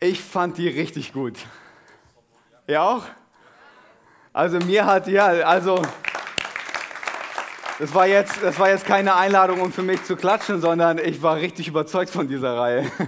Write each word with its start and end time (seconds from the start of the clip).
Ich 0.00 0.20
fand 0.20 0.56
die 0.58 0.68
richtig 0.68 1.12
gut. 1.12 1.34
Ihr 2.68 2.80
auch? 2.80 3.02
Also 4.32 4.60
mir 4.60 4.86
hat, 4.86 5.08
ja, 5.08 5.26
also 5.26 5.82
das 7.80 7.92
war, 7.92 8.06
jetzt, 8.06 8.40
das 8.40 8.60
war 8.60 8.70
jetzt 8.70 8.86
keine 8.86 9.16
Einladung, 9.16 9.60
um 9.60 9.72
für 9.72 9.82
mich 9.82 10.04
zu 10.04 10.14
klatschen, 10.14 10.60
sondern 10.60 10.98
ich 10.98 11.20
war 11.20 11.36
richtig 11.36 11.66
überzeugt 11.66 12.10
von 12.10 12.28
dieser 12.28 12.56
Reihe. 12.56 12.90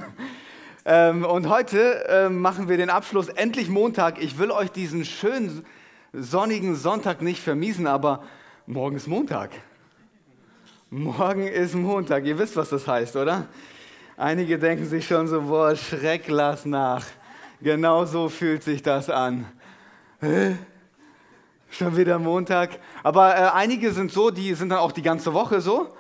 Ähm, 0.87 1.27
und 1.27 1.47
heute 1.47 2.07
ähm, 2.09 2.41
machen 2.41 2.71
wir 2.71 2.79
den 2.79 2.89
Abschluss, 2.89 3.29
endlich 3.29 3.69
Montag. 3.69 4.21
Ich 4.21 4.39
will 4.39 4.51
euch 4.51 4.73
diesen 4.73 5.05
schönen 5.05 5.63
sonnigen 6.15 6.75
Sonntag 6.75 7.21
nicht 7.21 7.43
vermiesen, 7.43 7.87
aber 7.87 8.25
morgen 8.67 8.97
ist 8.97 9.07
Montag. 9.07 9.51
Morgen 10.89 11.47
ist 11.47 11.75
Montag. 11.75 12.25
Ihr 12.25 12.39
wisst, 12.39 12.57
was 12.57 12.71
das 12.71 12.89
heißt, 12.89 13.15
oder? 13.17 13.47
Einige 14.21 14.59
denken 14.59 14.85
sich 14.85 15.07
schon 15.07 15.29
so, 15.29 15.41
boah, 15.41 15.75
Schreck, 15.75 16.25
lass 16.29 16.67
nach. 16.67 17.07
Genau 17.63 18.05
so 18.05 18.29
fühlt 18.29 18.63
sich 18.63 18.83
das 18.83 19.09
an. 19.09 19.47
Schon 21.71 21.97
wieder 21.97 22.19
Montag. 22.19 22.81
Aber 23.03 23.35
äh, 23.35 23.49
einige 23.55 23.93
sind 23.93 24.13
so, 24.13 24.31
die 24.31 24.53
sind 24.53 24.69
dann 24.69 24.81
auch 24.81 24.93
die 24.93 25.01
ganze 25.01 25.33
Woche 25.33 25.63
so. 25.63 25.95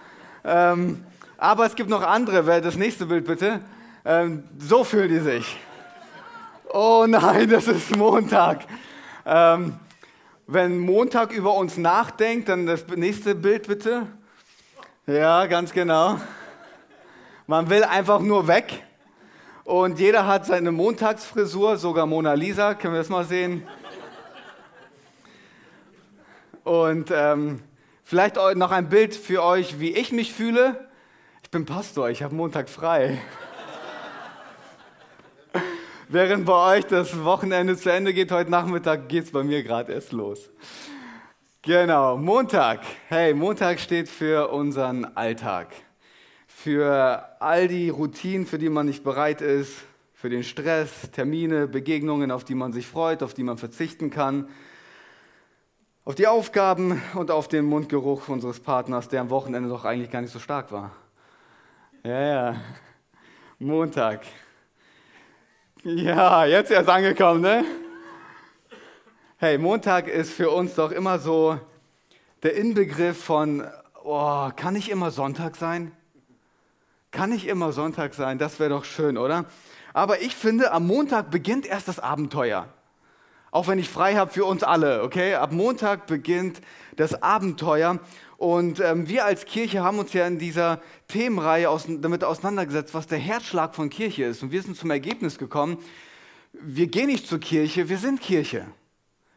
Ähm, 0.44 1.02
aber 1.38 1.64
es 1.64 1.74
gibt 1.74 1.88
noch 1.88 2.02
andere. 2.02 2.60
Das 2.60 2.77
nächste 2.77 3.06
Bild 3.06 3.24
bitte. 3.24 3.62
Ähm, 4.04 4.44
so 4.58 4.84
fühlen 4.84 5.08
die 5.08 5.20
sich. 5.20 5.58
Oh 6.74 7.06
nein, 7.08 7.48
das 7.48 7.68
ist 7.68 7.96
Montag. 7.96 8.66
Ähm, 9.24 9.77
wenn 10.46 10.78
Montag 10.78 11.32
über 11.32 11.55
uns 11.55 11.78
nachdenkt, 11.78 12.50
dann 12.50 12.66
das 12.66 12.86
nächste 12.86 13.34
Bild 13.34 13.66
bitte. 13.66 14.08
Ja, 15.06 15.46
ganz 15.46 15.72
genau. 15.72 16.18
Man 17.50 17.68
will 17.68 17.82
einfach 17.82 18.20
nur 18.20 18.46
weg. 18.46 18.84
Und 19.64 19.98
jeder 19.98 20.24
hat 20.28 20.46
seine 20.46 20.70
Montagsfrisur, 20.70 21.78
sogar 21.78 22.06
Mona 22.06 22.34
Lisa, 22.34 22.74
können 22.74 22.94
wir 22.94 23.00
das 23.00 23.08
mal 23.08 23.24
sehen? 23.24 23.66
Und 26.62 27.10
ähm, 27.12 27.60
vielleicht 28.04 28.36
noch 28.36 28.70
ein 28.70 28.88
Bild 28.88 29.16
für 29.16 29.42
euch, 29.42 29.80
wie 29.80 29.90
ich 29.90 30.12
mich 30.12 30.32
fühle. 30.32 30.88
Ich 31.42 31.50
bin 31.50 31.66
Pastor, 31.66 32.08
ich 32.08 32.22
habe 32.22 32.36
Montag 32.36 32.68
frei. 32.68 33.20
Während 36.08 36.46
bei 36.46 36.76
euch 36.76 36.86
das 36.86 37.24
Wochenende 37.24 37.76
zu 37.76 37.90
Ende 37.90 38.14
geht, 38.14 38.30
heute 38.30 38.52
Nachmittag 38.52 39.08
geht 39.08 39.24
es 39.24 39.32
bei 39.32 39.42
mir 39.42 39.64
gerade 39.64 39.92
erst 39.92 40.12
los. 40.12 40.50
Genau, 41.62 42.16
Montag. 42.16 42.82
Hey, 43.08 43.34
Montag 43.34 43.80
steht 43.80 44.08
für 44.08 44.52
unseren 44.52 45.04
Alltag 45.16 45.66
für 46.62 47.25
all 47.41 47.69
die 47.69 47.89
Routinen, 47.89 48.47
für 48.47 48.58
die 48.58 48.69
man 48.69 48.84
nicht 48.84 49.03
bereit 49.03 49.41
ist, 49.41 49.72
für 50.12 50.28
den 50.28 50.44
Stress, 50.44 51.11
Termine, 51.11 51.67
Begegnungen, 51.67 52.30
auf 52.30 52.44
die 52.44 52.55
man 52.55 52.75
sich 52.75 52.86
freut, 52.86 53.22
auf 53.22 53.33
die 53.33 53.44
man 53.44 53.56
verzichten 53.56 54.11
kann, 54.11 54.47
auf 56.05 56.14
die 56.14 56.27
Aufgaben 56.27 57.01
und 57.14 57.30
auf 57.30 57.48
den 57.48 57.64
Mundgeruch 57.64 58.29
unseres 58.29 58.61
Partners, 58.61 59.08
der 59.08 59.23
am 59.23 59.30
Wochenende 59.30 59.70
doch 59.70 59.86
eigentlich 59.86 60.11
gar 60.11 60.20
nicht 60.20 60.33
so 60.33 60.39
stark 60.39 60.70
war. 60.70 60.90
Ja, 62.05 62.20
ja. 62.20 62.57
Montag. 63.58 64.27
Ja, 65.83 66.45
jetzt 66.45 66.70
erst 66.70 66.90
angekommen, 66.90 67.40
ne? 67.40 67.64
Hey, 69.39 69.57
Montag 69.57 70.08
ist 70.08 70.34
für 70.34 70.51
uns 70.51 70.74
doch 70.74 70.92
immer 70.92 71.18
so 71.18 71.58
der 72.42 72.55
Inbegriff 72.55 73.24
von, 73.24 73.67
oh, 74.05 74.51
kann 74.55 74.77
ich 74.77 74.90
immer 74.90 75.11
Sonntag 75.11 75.57
sein? 75.57 75.92
Kann 77.10 77.30
nicht 77.30 77.46
immer 77.46 77.72
Sonntag 77.72 78.14
sein, 78.14 78.38
das 78.38 78.60
wäre 78.60 78.70
doch 78.70 78.84
schön, 78.84 79.18
oder? 79.18 79.46
Aber 79.92 80.22
ich 80.22 80.36
finde, 80.36 80.72
am 80.72 80.86
Montag 80.86 81.30
beginnt 81.30 81.66
erst 81.66 81.88
das 81.88 81.98
Abenteuer. 81.98 82.68
Auch 83.50 83.66
wenn 83.66 83.80
ich 83.80 83.88
frei 83.88 84.14
habe 84.14 84.30
für 84.30 84.44
uns 84.44 84.62
alle, 84.62 85.02
okay? 85.02 85.34
Ab 85.34 85.50
Montag 85.50 86.06
beginnt 86.06 86.60
das 86.94 87.20
Abenteuer. 87.20 87.98
Und 88.36 88.78
ähm, 88.78 89.08
wir 89.08 89.24
als 89.24 89.44
Kirche 89.44 89.82
haben 89.82 89.98
uns 89.98 90.12
ja 90.12 90.24
in 90.26 90.38
dieser 90.38 90.80
Themenreihe 91.08 91.68
aus, 91.68 91.86
damit 91.88 92.22
auseinandergesetzt, 92.22 92.94
was 92.94 93.08
der 93.08 93.18
Herzschlag 93.18 93.74
von 93.74 93.90
Kirche 93.90 94.24
ist. 94.24 94.44
Und 94.44 94.52
wir 94.52 94.62
sind 94.62 94.77
zum 94.77 94.90
Ergebnis 94.90 95.36
gekommen, 95.36 95.78
wir 96.52 96.86
gehen 96.86 97.08
nicht 97.08 97.27
zur 97.27 97.40
Kirche, 97.40 97.88
wir 97.88 97.98
sind 97.98 98.20
Kirche. 98.20 98.66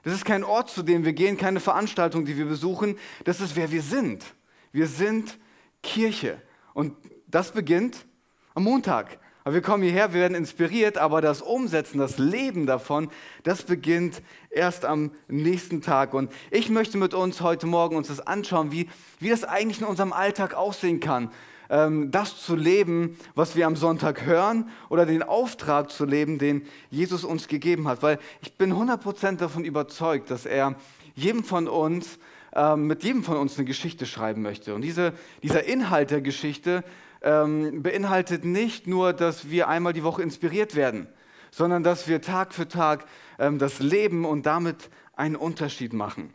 Das 0.04 0.14
ist 0.14 0.26
kein 0.26 0.44
Ort, 0.44 0.70
zu 0.70 0.84
dem 0.84 1.06
wir 1.06 1.14
gehen, 1.14 1.38
keine 1.38 1.60
Veranstaltung, 1.60 2.26
die 2.26 2.38
wir 2.38 2.46
besuchen. 2.46 2.98
Das 3.24 3.42
ist, 3.42 3.56
wer 3.56 3.72
wir 3.72 3.82
sind. 3.82 4.24
Wir 4.72 4.88
sind 4.88 5.40
Kirche. 5.82 6.42
Und 6.74 6.96
das 7.34 7.52
beginnt 7.52 8.06
am 8.54 8.64
Montag. 8.64 9.18
Aber 9.44 9.56
wir 9.56 9.62
kommen 9.62 9.84
hierher, 9.84 10.14
wir 10.14 10.22
werden 10.22 10.36
inspiriert, 10.36 10.98
aber 10.98 11.20
das 11.20 11.42
Umsetzen, 11.42 11.98
das 11.98 12.18
Leben 12.20 12.66
davon, 12.66 13.10
das 13.42 13.64
beginnt 13.64 14.22
erst 14.52 14.86
am 14.86 15.12
nächsten 15.28 15.82
Tag. 15.82 16.14
Und 16.14 16.32
ich 16.52 16.70
möchte 16.70 16.98
mit 16.98 17.14
uns 17.14 17.42
heute 17.42 17.66
Morgen 17.66 17.96
uns 17.96 18.08
das 18.08 18.22
anschauen, 18.22 18.72
wie, 18.72 18.88
wie 19.20 19.30
das 19.30 19.44
eigentlich 19.44 19.82
in 19.82 19.88
unserem 19.88 20.14
Alltag 20.14 20.54
aussehen 20.54 21.00
kann. 21.00 21.32
Ähm, 21.70 22.12
das 22.12 22.40
zu 22.40 22.56
leben, 22.56 23.18
was 23.34 23.56
wir 23.56 23.66
am 23.66 23.76
Sonntag 23.76 24.26
hören 24.26 24.70
oder 24.90 25.06
den 25.08 25.24
Auftrag 25.24 25.90
zu 25.90 26.06
leben, 26.06 26.38
den 26.38 26.62
Jesus 26.92 27.24
uns 27.24 27.48
gegeben 27.48 27.88
hat. 27.88 28.04
Weil 28.04 28.20
ich 28.42 28.54
bin 28.58 28.74
100% 28.74 29.38
davon 29.38 29.66
überzeugt, 29.66 30.30
dass 30.30 30.46
er 30.46 30.76
jedem 31.16 31.44
von 31.44 31.68
uns, 31.68 32.20
ähm, 32.54 32.86
mit 32.86 33.04
jedem 33.04 33.24
von 33.24 33.38
uns 33.38 33.58
eine 33.58 33.66
Geschichte 33.66 34.06
schreiben 34.06 34.44
möchte. 34.44 34.76
Und 34.76 34.84
diese, 34.84 35.14
dieser 35.42 35.64
Inhalt 35.66 36.12
der 36.12 36.22
Geschichte, 36.22 36.84
ähm, 37.24 37.82
beinhaltet 37.82 38.46
nicht 38.46 38.88
nur, 38.88 39.14
dass 39.14 39.50
wir 39.50 39.68
einmal 39.68 39.94
die 39.94 40.04
Woche 40.04 40.22
inspiriert 40.22 40.76
werden, 40.76 41.08
sondern 41.52 41.84
dass 41.84 42.08
wir 42.08 42.22
Tag 42.22 42.54
für 42.54 42.68
Tag 42.68 43.06
ähm, 43.40 43.60
das 43.60 43.80
Leben 43.80 44.26
und 44.26 44.46
damit 44.46 44.90
einen 45.16 45.36
Unterschied 45.36 45.94
machen. 45.94 46.34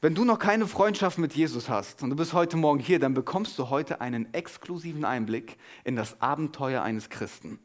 Wenn 0.00 0.14
du 0.14 0.24
noch 0.24 0.38
keine 0.38 0.66
Freundschaft 0.66 1.16
mit 1.16 1.34
Jesus 1.34 1.70
hast 1.70 2.02
und 2.02 2.10
du 2.10 2.16
bist 2.16 2.34
heute 2.34 2.58
Morgen 2.58 2.78
hier, 2.78 2.98
dann 2.98 3.14
bekommst 3.14 3.58
du 3.58 3.70
heute 3.70 4.02
einen 4.02 4.34
exklusiven 4.34 5.04
Einblick 5.04 5.56
in 5.82 5.96
das 5.96 6.20
Abenteuer 6.20 6.82
eines 6.82 7.08
Christen. 7.08 7.58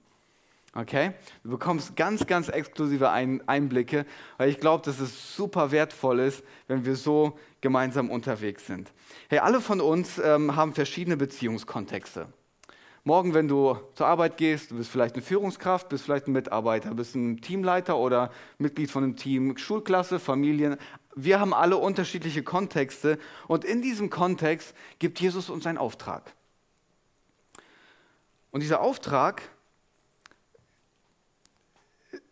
Okay? 0.76 1.14
Du 1.44 1.50
bekommst 1.50 1.96
ganz, 1.96 2.28
ganz 2.28 2.48
exklusive 2.50 3.10
Einblicke, 3.10 4.06
weil 4.38 4.50
ich 4.50 4.60
glaube, 4.60 4.86
dass 4.86 5.00
es 5.00 5.36
super 5.36 5.72
wertvoll 5.72 6.20
ist, 6.20 6.44
wenn 6.68 6.86
wir 6.86 6.96
so 6.96 7.38
gemeinsam 7.62 8.12
unterwegs 8.12 8.68
sind. 8.68 8.92
Hey, 9.30 9.40
alle 9.40 9.62
von 9.62 9.82
uns 9.82 10.20
ähm, 10.20 10.56
haben 10.56 10.74
verschiedene 10.74 11.18
Beziehungskontexte. 11.18 12.28
Morgen, 13.06 13.34
wenn 13.34 13.48
du 13.48 13.78
zur 13.96 14.08
Arbeit 14.08 14.38
gehst, 14.38 14.72
du 14.72 14.76
bist 14.76 14.92
vielleicht 14.92 15.16
eine 15.16 15.24
Führungskraft, 15.24 15.90
bist 15.90 16.04
vielleicht 16.04 16.28
ein 16.28 16.34
Mitarbeiter, 16.34 16.94
bist 16.94 17.16
ein 17.16 17.42
Teamleiter 17.42 17.98
oder 17.98 18.30
Mitglied 18.58 18.92
von 18.92 19.04
einem 19.04 19.16
Team, 19.16 19.58
Schulklasse, 19.58 20.20
Familien. 20.20 20.78
Wir 21.16 21.40
haben 21.40 21.54
alle 21.54 21.78
unterschiedliche 21.78 22.44
Kontexte 22.44 23.18
und 23.48 23.66
in 23.66 23.82
diesem 23.82 24.10
Kontext 24.10 24.76
gibt 25.00 25.20
Jesus 25.20 25.50
uns 25.50 25.66
einen 25.66 25.78
Auftrag. 25.78 26.34
Und 28.52 28.62
dieser 28.62 28.82
Auftrag 28.82 29.42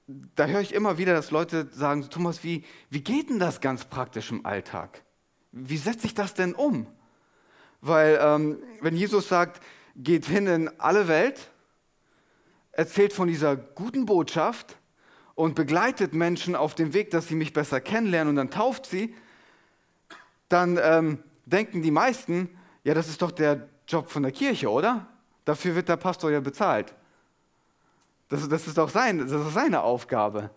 da 0.07 0.45
höre 0.45 0.61
ich 0.61 0.73
immer 0.73 0.97
wieder, 0.97 1.13
dass 1.13 1.31
Leute 1.31 1.67
sagen, 1.71 2.09
Thomas, 2.09 2.43
wie, 2.43 2.63
wie 2.89 3.01
geht 3.01 3.29
denn 3.29 3.39
das 3.39 3.59
ganz 3.59 3.85
praktisch 3.85 4.31
im 4.31 4.45
Alltag? 4.45 5.03
Wie 5.51 5.77
setze 5.77 6.07
ich 6.07 6.13
das 6.13 6.33
denn 6.33 6.53
um? 6.53 6.87
Weil 7.81 8.17
ähm, 8.21 8.59
wenn 8.81 8.95
Jesus 8.95 9.27
sagt, 9.27 9.61
geht 9.95 10.25
hin 10.25 10.47
in 10.47 10.79
alle 10.79 11.07
Welt, 11.07 11.51
erzählt 12.71 13.11
von 13.11 13.27
dieser 13.27 13.55
guten 13.55 14.05
Botschaft 14.05 14.77
und 15.35 15.55
begleitet 15.55 16.13
Menschen 16.13 16.55
auf 16.55 16.73
dem 16.73 16.93
Weg, 16.93 17.11
dass 17.11 17.27
sie 17.27 17.35
mich 17.35 17.51
besser 17.53 17.81
kennenlernen 17.81 18.29
und 18.29 18.35
dann 18.37 18.51
tauft 18.51 18.85
sie, 18.85 19.13
dann 20.47 20.79
ähm, 20.81 21.19
denken 21.45 21.81
die 21.81 21.91
meisten, 21.91 22.49
ja, 22.83 22.93
das 22.93 23.09
ist 23.09 23.21
doch 23.21 23.31
der 23.31 23.67
Job 23.87 24.09
von 24.09 24.23
der 24.23 24.31
Kirche, 24.31 24.69
oder? 24.69 25.07
Dafür 25.43 25.75
wird 25.75 25.89
der 25.89 25.97
Pastor 25.97 26.31
ja 26.31 26.39
bezahlt. 26.39 26.93
Das, 28.29 28.47
das, 28.47 28.67
ist 28.67 28.77
doch 28.77 28.89
sein, 28.89 29.19
das 29.19 29.31
ist 29.31 29.53
seine 29.53 29.81
Aufgabe. 29.81 30.49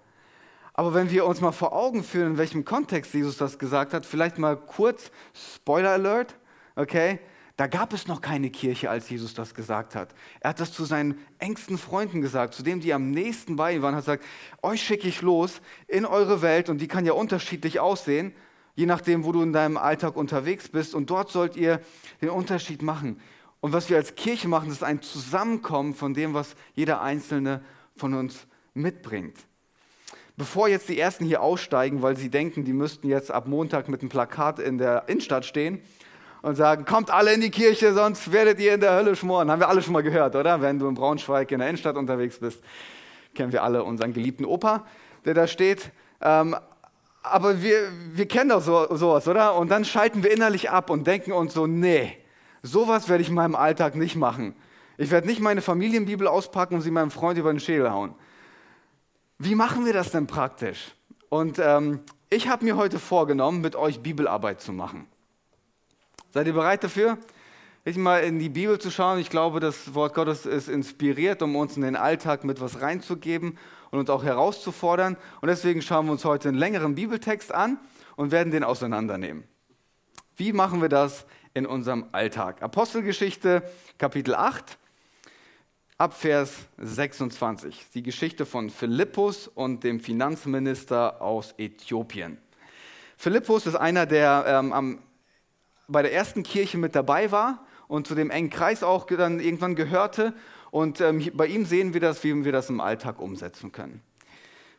Aber 0.74 0.94
wenn 0.94 1.10
wir 1.10 1.26
uns 1.26 1.40
mal 1.40 1.52
vor 1.52 1.72
Augen 1.72 2.02
führen, 2.02 2.32
in 2.32 2.38
welchem 2.38 2.64
Kontext 2.64 3.12
Jesus 3.12 3.36
das 3.36 3.58
gesagt 3.58 3.92
hat, 3.92 4.06
vielleicht 4.06 4.38
mal 4.38 4.56
kurz 4.56 5.10
Spoiler 5.34 5.90
Alert, 5.90 6.36
okay? 6.76 7.20
Da 7.56 7.66
gab 7.66 7.92
es 7.92 8.06
noch 8.06 8.22
keine 8.22 8.48
Kirche, 8.48 8.88
als 8.88 9.10
Jesus 9.10 9.34
das 9.34 9.54
gesagt 9.54 9.94
hat. 9.94 10.14
Er 10.40 10.50
hat 10.50 10.60
das 10.60 10.72
zu 10.72 10.86
seinen 10.86 11.18
engsten 11.38 11.76
Freunden 11.76 12.22
gesagt, 12.22 12.54
zu 12.54 12.62
denen, 12.62 12.80
die 12.80 12.94
am 12.94 13.10
nächsten 13.10 13.56
bei 13.56 13.74
ihm 13.74 13.82
waren, 13.82 13.94
hat 13.94 14.04
gesagt, 14.04 14.24
euch 14.62 14.80
schicke 14.80 15.08
ich 15.08 15.20
los 15.20 15.60
in 15.86 16.06
eure 16.06 16.40
Welt 16.40 16.70
und 16.70 16.80
die 16.80 16.88
kann 16.88 17.04
ja 17.04 17.12
unterschiedlich 17.12 17.78
aussehen, 17.78 18.32
je 18.76 18.86
nachdem, 18.86 19.24
wo 19.24 19.32
du 19.32 19.42
in 19.42 19.52
deinem 19.52 19.76
Alltag 19.76 20.16
unterwegs 20.16 20.70
bist 20.70 20.94
und 20.94 21.10
dort 21.10 21.30
sollt 21.30 21.54
ihr 21.54 21.82
den 22.22 22.30
Unterschied 22.30 22.80
machen. 22.80 23.20
Und 23.60 23.72
was 23.72 23.90
wir 23.90 23.96
als 23.96 24.14
Kirche 24.14 24.48
machen, 24.48 24.70
ist 24.70 24.82
ein 24.82 25.02
Zusammenkommen 25.02 25.94
von 25.94 26.14
dem, 26.14 26.34
was 26.34 26.54
jeder 26.74 27.02
Einzelne 27.02 27.62
von 27.96 28.14
uns 28.14 28.46
mitbringt. 28.74 29.36
Bevor 30.36 30.68
jetzt 30.68 30.88
die 30.88 30.98
Ersten 30.98 31.26
hier 31.26 31.42
aussteigen, 31.42 32.00
weil 32.00 32.16
sie 32.16 32.30
denken, 32.30 32.64
die 32.64 32.72
müssten 32.72 33.08
jetzt 33.08 33.30
ab 33.30 33.46
Montag 33.46 33.88
mit 33.88 34.00
einem 34.00 34.08
Plakat 34.08 34.58
in 34.58 34.78
der 34.78 35.04
Innenstadt 35.08 35.44
stehen 35.44 35.82
und 36.40 36.56
sagen, 36.56 36.86
kommt 36.86 37.10
alle 37.10 37.34
in 37.34 37.42
die 37.42 37.50
Kirche, 37.50 37.92
sonst 37.92 38.32
werdet 38.32 38.58
ihr 38.58 38.72
in 38.72 38.80
der 38.80 38.94
Hölle 38.94 39.14
schmoren. 39.14 39.50
Haben 39.50 39.60
wir 39.60 39.68
alle 39.68 39.82
schon 39.82 39.92
mal 39.92 40.02
gehört, 40.02 40.34
oder? 40.36 40.62
Wenn 40.62 40.78
du 40.78 40.88
in 40.88 40.94
Braunschweig 40.94 41.52
in 41.52 41.58
der 41.58 41.68
Innenstadt 41.68 41.96
unterwegs 41.96 42.38
bist, 42.38 42.62
kennen 43.34 43.52
wir 43.52 43.62
alle 43.62 43.84
unseren 43.84 44.14
geliebten 44.14 44.46
Opa, 44.46 44.86
der 45.26 45.34
da 45.34 45.46
steht. 45.46 45.90
Ähm, 46.22 46.56
aber 47.22 47.60
wir, 47.60 47.90
wir 48.14 48.26
kennen 48.26 48.48
doch 48.48 48.62
so, 48.62 48.96
sowas, 48.96 49.28
oder? 49.28 49.56
Und 49.56 49.70
dann 49.70 49.84
schalten 49.84 50.22
wir 50.22 50.32
innerlich 50.32 50.70
ab 50.70 50.88
und 50.88 51.06
denken 51.06 51.32
uns 51.32 51.52
so, 51.52 51.66
nee, 51.66 52.16
sowas 52.62 53.08
werde 53.08 53.22
ich 53.22 53.28
in 53.28 53.34
meinem 53.34 53.54
Alltag 53.54 53.94
nicht 53.94 54.16
machen. 54.16 54.54
Ich 54.98 55.10
werde 55.10 55.26
nicht 55.26 55.40
meine 55.40 55.62
Familienbibel 55.62 56.26
auspacken 56.26 56.74
und 56.74 56.82
sie 56.82 56.90
meinem 56.90 57.10
Freund 57.10 57.38
über 57.38 57.52
den 57.52 57.60
Schädel 57.60 57.90
hauen. 57.90 58.14
Wie 59.38 59.54
machen 59.54 59.86
wir 59.86 59.94
das 59.94 60.10
denn 60.10 60.26
praktisch? 60.26 60.94
Und 61.30 61.58
ähm, 61.58 62.00
ich 62.28 62.48
habe 62.48 62.64
mir 62.64 62.76
heute 62.76 62.98
vorgenommen, 62.98 63.60
mit 63.60 63.76
euch 63.76 64.00
Bibelarbeit 64.00 64.60
zu 64.60 64.72
machen. 64.72 65.06
Seid 66.32 66.46
ihr 66.46 66.52
bereit 66.52 66.84
dafür? 66.84 67.18
Ich 67.84 67.96
mal 67.96 68.18
in 68.18 68.38
die 68.38 68.50
Bibel 68.50 68.78
zu 68.78 68.90
schauen. 68.90 69.18
Ich 69.18 69.30
glaube, 69.30 69.58
das 69.58 69.94
Wort 69.94 70.14
Gottes 70.14 70.44
ist 70.44 70.68
inspiriert, 70.68 71.40
um 71.40 71.56
uns 71.56 71.76
in 71.76 71.82
den 71.82 71.96
Alltag 71.96 72.44
mit 72.44 72.60
was 72.60 72.82
reinzugeben 72.82 73.56
und 73.90 73.98
uns 73.98 74.10
auch 74.10 74.22
herauszufordern. 74.22 75.16
Und 75.40 75.48
deswegen 75.48 75.80
schauen 75.80 76.06
wir 76.06 76.12
uns 76.12 76.26
heute 76.26 76.50
einen 76.50 76.58
längeren 76.58 76.94
Bibeltext 76.94 77.54
an 77.54 77.78
und 78.16 78.32
werden 78.32 78.52
den 78.52 78.64
auseinandernehmen. 78.64 79.44
Wie 80.36 80.52
machen 80.52 80.82
wir 80.82 80.90
das 80.90 81.24
in 81.54 81.66
unserem 81.66 82.06
Alltag? 82.12 82.62
Apostelgeschichte 82.62 83.62
Kapitel 83.98 84.34
8 84.34 84.78
ab 85.98 86.14
Vers 86.14 86.54
26. 86.78 87.90
Die 87.94 88.02
Geschichte 88.02 88.46
von 88.46 88.70
Philippus 88.70 89.48
und 89.48 89.84
dem 89.84 90.00
Finanzminister 90.00 91.20
aus 91.20 91.54
Äthiopien. 91.58 92.38
Philippus 93.16 93.66
ist 93.66 93.74
einer, 93.74 94.06
der 94.06 94.44
ähm, 94.46 94.72
am, 94.72 95.02
bei 95.88 96.00
der 96.00 96.14
ersten 96.14 96.42
Kirche 96.42 96.78
mit 96.78 96.94
dabei 96.94 97.30
war 97.30 97.66
und 97.86 98.06
zu 98.06 98.14
dem 98.14 98.30
engen 98.30 98.48
Kreis 98.48 98.82
auch 98.82 99.06
dann 99.06 99.40
irgendwann 99.40 99.74
gehörte 99.74 100.32
und 100.70 101.00
ähm, 101.00 101.30
bei 101.34 101.46
ihm 101.46 101.66
sehen 101.66 101.92
wir 101.92 102.00
das, 102.00 102.24
wie 102.24 102.44
wir 102.44 102.52
das 102.52 102.70
im 102.70 102.80
Alltag 102.80 103.18
umsetzen 103.20 103.72
können. 103.72 104.02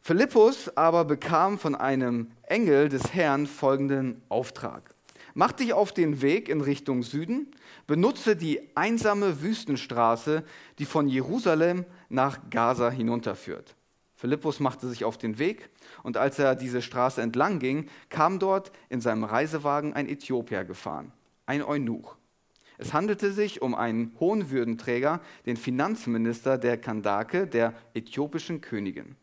Philippus 0.01 0.75
aber 0.75 1.05
bekam 1.05 1.59
von 1.59 1.75
einem 1.75 2.31
Engel 2.43 2.89
des 2.89 3.13
Herrn 3.13 3.45
folgenden 3.45 4.23
Auftrag. 4.29 4.95
Mach 5.33 5.51
dich 5.51 5.73
auf 5.73 5.93
den 5.93 6.21
Weg 6.21 6.49
in 6.49 6.61
Richtung 6.61 7.03
Süden, 7.03 7.47
benutze 7.87 8.35
die 8.35 8.75
einsame 8.75 9.41
Wüstenstraße, 9.41 10.43
die 10.79 10.85
von 10.85 11.07
Jerusalem 11.07 11.85
nach 12.09 12.49
Gaza 12.49 12.89
hinunterführt. 12.89 13.75
Philippus 14.13 14.59
machte 14.59 14.87
sich 14.87 15.03
auf 15.03 15.17
den 15.17 15.39
Weg 15.39 15.69
und 16.03 16.15
als 16.15 16.37
er 16.37 16.55
diese 16.55 16.81
Straße 16.81 17.21
entlang 17.21 17.59
ging, 17.59 17.87
kam 18.09 18.37
dort 18.37 18.71
in 18.89 19.01
seinem 19.01 19.23
Reisewagen 19.23 19.93
ein 19.93 20.07
Äthiopier 20.07 20.63
gefahren, 20.63 21.11
ein 21.45 21.63
Eunuch. 21.63 22.17
Es 22.77 22.93
handelte 22.93 23.31
sich 23.31 23.61
um 23.61 23.73
einen 23.73 24.15
hohen 24.19 24.51
Würdenträger, 24.51 25.21
den 25.45 25.55
Finanzminister 25.55 26.57
der 26.57 26.77
Kandake, 26.77 27.47
der 27.47 27.73
äthiopischen 27.93 28.61
Königin. 28.61 29.15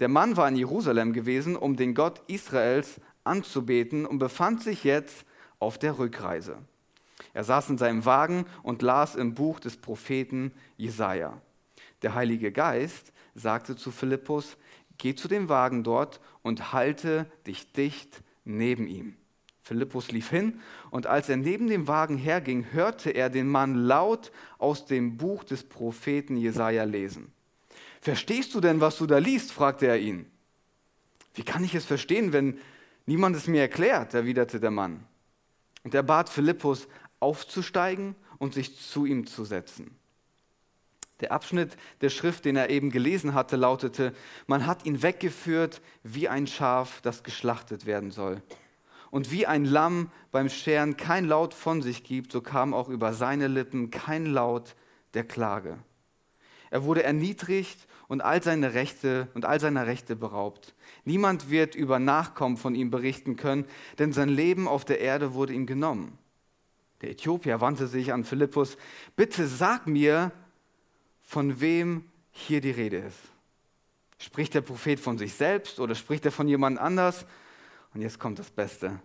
Der 0.00 0.08
Mann 0.08 0.36
war 0.36 0.48
in 0.48 0.56
Jerusalem 0.56 1.12
gewesen, 1.12 1.56
um 1.56 1.76
den 1.76 1.94
Gott 1.94 2.22
Israels 2.28 3.00
anzubeten 3.28 4.06
und 4.06 4.18
befand 4.18 4.62
sich 4.62 4.84
jetzt 4.84 5.24
auf 5.60 5.78
der 5.78 5.98
Rückreise. 5.98 6.58
Er 7.34 7.44
saß 7.44 7.70
in 7.70 7.78
seinem 7.78 8.04
Wagen 8.04 8.46
und 8.62 8.82
las 8.82 9.14
im 9.14 9.34
Buch 9.34 9.60
des 9.60 9.76
Propheten 9.76 10.52
Jesaja. 10.76 11.40
Der 12.02 12.14
Heilige 12.14 12.52
Geist 12.52 13.12
sagte 13.34 13.76
zu 13.76 13.90
Philippus: 13.90 14.56
Geh 14.98 15.14
zu 15.14 15.28
dem 15.28 15.48
Wagen 15.48 15.84
dort 15.84 16.20
und 16.42 16.72
halte 16.72 17.26
dich 17.46 17.72
dicht 17.72 18.22
neben 18.44 18.86
ihm. 18.86 19.16
Philippus 19.62 20.10
lief 20.10 20.30
hin 20.30 20.60
und 20.90 21.06
als 21.06 21.28
er 21.28 21.36
neben 21.36 21.68
dem 21.68 21.86
Wagen 21.88 22.16
herging, 22.16 22.66
hörte 22.72 23.10
er 23.10 23.28
den 23.28 23.48
Mann 23.48 23.74
laut 23.74 24.32
aus 24.56 24.86
dem 24.86 25.18
Buch 25.18 25.44
des 25.44 25.62
Propheten 25.62 26.38
Jesaja 26.38 26.84
lesen. 26.84 27.32
Verstehst 28.00 28.54
du 28.54 28.60
denn, 28.60 28.80
was 28.80 28.96
du 28.96 29.06
da 29.06 29.18
liest? 29.18 29.52
fragte 29.52 29.86
er 29.86 29.98
ihn. 29.98 30.24
Wie 31.34 31.42
kann 31.42 31.62
ich 31.64 31.74
es 31.74 31.84
verstehen, 31.84 32.32
wenn 32.32 32.58
niemand 33.08 33.34
es 33.34 33.48
mir 33.48 33.62
erklärt? 33.62 34.14
erwiderte 34.14 34.60
der 34.60 34.70
Mann. 34.70 35.04
Und 35.82 35.94
er 35.94 36.02
bat 36.02 36.28
Philippus, 36.28 36.86
aufzusteigen 37.20 38.14
und 38.38 38.54
sich 38.54 38.78
zu 38.78 39.06
ihm 39.06 39.26
zu 39.26 39.44
setzen. 39.44 39.96
Der 41.20 41.32
Abschnitt 41.32 41.76
der 42.00 42.10
Schrift, 42.10 42.44
den 42.44 42.54
er 42.54 42.70
eben 42.70 42.90
gelesen 42.90 43.34
hatte, 43.34 43.56
lautete, 43.56 44.14
man 44.46 44.66
hat 44.66 44.86
ihn 44.86 45.02
weggeführt 45.02 45.80
wie 46.04 46.28
ein 46.28 46.46
Schaf, 46.46 47.00
das 47.00 47.24
geschlachtet 47.24 47.86
werden 47.86 48.12
soll. 48.12 48.40
Und 49.10 49.32
wie 49.32 49.46
ein 49.46 49.64
Lamm 49.64 50.12
beim 50.30 50.48
Scheren 50.48 50.96
kein 50.96 51.24
Laut 51.24 51.54
von 51.54 51.82
sich 51.82 52.04
gibt, 52.04 52.30
so 52.30 52.40
kam 52.40 52.72
auch 52.72 52.88
über 52.88 53.14
seine 53.14 53.48
Lippen 53.48 53.90
kein 53.90 54.26
Laut 54.26 54.76
der 55.14 55.24
Klage. 55.24 55.78
Er 56.70 56.84
wurde 56.84 57.02
erniedrigt 57.02 57.88
und 58.08 58.22
all 58.22 58.42
seine 58.42 58.74
Rechte 58.74 59.28
und 59.34 59.44
all 59.44 59.60
seiner 59.60 59.86
Rechte 59.86 60.16
beraubt. 60.16 60.74
Niemand 61.04 61.50
wird 61.50 61.74
über 61.74 61.98
Nachkommen 61.98 62.56
von 62.56 62.74
ihm 62.74 62.90
berichten 62.90 63.36
können, 63.36 63.66
denn 63.98 64.12
sein 64.12 64.30
Leben 64.30 64.66
auf 64.66 64.84
der 64.84 65.00
Erde 65.00 65.34
wurde 65.34 65.52
ihm 65.52 65.66
genommen. 65.66 66.18
Der 67.02 67.10
Äthiopier 67.10 67.60
wandte 67.60 67.86
sich 67.86 68.12
an 68.12 68.24
Philippus, 68.24 68.76
bitte 69.14 69.46
sag 69.46 69.86
mir, 69.86 70.32
von 71.20 71.60
wem 71.60 72.04
hier 72.30 72.60
die 72.60 72.70
Rede 72.70 72.96
ist. 72.96 73.18
Spricht 74.18 74.54
der 74.54 74.62
Prophet 74.62 74.98
von 74.98 75.18
sich 75.18 75.34
selbst 75.34 75.78
oder 75.78 75.94
spricht 75.94 76.24
er 76.24 76.32
von 76.32 76.48
jemand 76.48 76.78
anders? 76.78 77.26
Und 77.94 78.00
jetzt 78.00 78.18
kommt 78.18 78.38
das 78.38 78.50
Beste. 78.50 79.00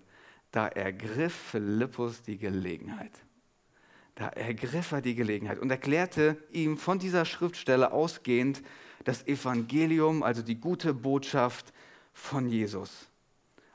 Da 0.52 0.68
ergriff 0.68 1.34
Philippus 1.34 2.22
die 2.22 2.38
Gelegenheit. 2.38 3.12
Da 4.16 4.30
ergriff 4.30 4.92
er 4.92 5.02
die 5.02 5.16
Gelegenheit 5.16 5.60
und 5.60 5.70
erklärte 5.70 6.38
ihm 6.52 6.78
von 6.78 7.00
dieser 7.00 7.26
Schriftstelle 7.26 7.92
ausgehend 7.92 8.64
das 9.04 9.28
Evangelium, 9.28 10.24
also 10.24 10.42
die 10.42 10.60
gute 10.60 10.94
Botschaft 10.94 11.74
von 12.14 12.48
Jesus. 12.48 13.08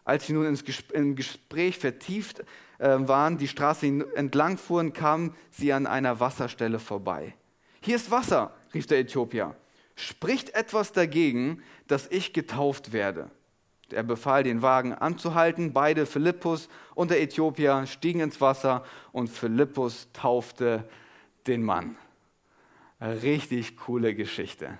Als 0.04 0.26
sie 0.26 0.32
nun 0.32 0.46
ins 0.46 0.64
Gespräch 0.64 1.78
vertieft 1.78 2.40
äh, 2.78 2.88
waren, 3.00 3.36
die 3.36 3.48
Straße 3.48 3.86
entlang 4.14 4.56
fuhren, 4.56 4.92
kamen 4.92 5.34
sie 5.50 5.72
an 5.72 5.86
einer 5.86 6.18
Wasserstelle 6.20 6.78
vorbei. 6.78 7.34
Hier 7.80 7.96
ist 7.96 8.10
Wasser, 8.10 8.54
rief 8.72 8.86
der 8.86 9.00
Äthiopier. 9.00 9.54
Spricht 9.96 10.54
etwas 10.54 10.92
dagegen, 10.92 11.62
dass 11.88 12.06
ich 12.06 12.32
getauft 12.32 12.92
werde? 12.92 13.30
Er 13.90 14.02
befahl, 14.02 14.42
den 14.42 14.62
Wagen 14.62 14.92
anzuhalten. 14.92 15.72
Beide, 15.72 16.06
Philippus 16.06 16.68
und 16.94 17.10
der 17.10 17.20
Äthiopier, 17.20 17.86
stiegen 17.86 18.20
ins 18.20 18.40
Wasser 18.40 18.84
und 19.12 19.28
Philippus 19.28 20.08
taufte 20.12 20.88
den 21.46 21.62
Mann. 21.62 21.96
Richtig 23.00 23.76
coole 23.76 24.14
Geschichte. 24.14 24.78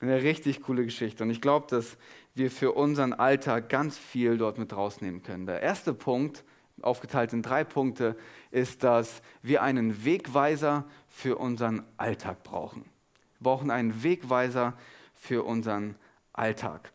Eine 0.00 0.22
richtig 0.22 0.62
coole 0.62 0.84
Geschichte. 0.84 1.24
Und 1.24 1.30
ich 1.30 1.40
glaube, 1.40 1.66
dass 1.68 1.96
wir 2.34 2.50
für 2.50 2.72
unseren 2.72 3.12
Alltag 3.12 3.68
ganz 3.68 3.98
viel 3.98 4.38
dort 4.38 4.58
mit 4.58 4.72
rausnehmen 4.72 5.22
können. 5.22 5.46
Der 5.46 5.60
erste 5.60 5.92
Punkt, 5.92 6.44
aufgeteilt 6.82 7.32
in 7.32 7.42
drei 7.42 7.64
Punkte, 7.64 8.16
ist, 8.52 8.84
dass 8.84 9.22
wir 9.42 9.62
einen 9.62 10.04
Wegweiser 10.04 10.84
für 11.08 11.36
unseren 11.36 11.82
Alltag 11.96 12.44
brauchen. 12.44 12.82
Wir 13.38 13.44
brauchen 13.44 13.70
einen 13.70 14.04
Wegweiser 14.04 14.74
für 15.14 15.44
unseren 15.44 15.96
Alltag. 16.32 16.92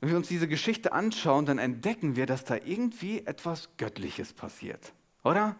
Wenn 0.00 0.10
wir 0.10 0.16
uns 0.16 0.28
diese 0.28 0.46
Geschichte 0.46 0.92
anschauen, 0.92 1.46
dann 1.46 1.58
entdecken 1.58 2.14
wir, 2.14 2.26
dass 2.26 2.44
da 2.44 2.56
irgendwie 2.56 3.26
etwas 3.26 3.70
Göttliches 3.78 4.32
passiert. 4.32 4.92
Oder? 5.24 5.56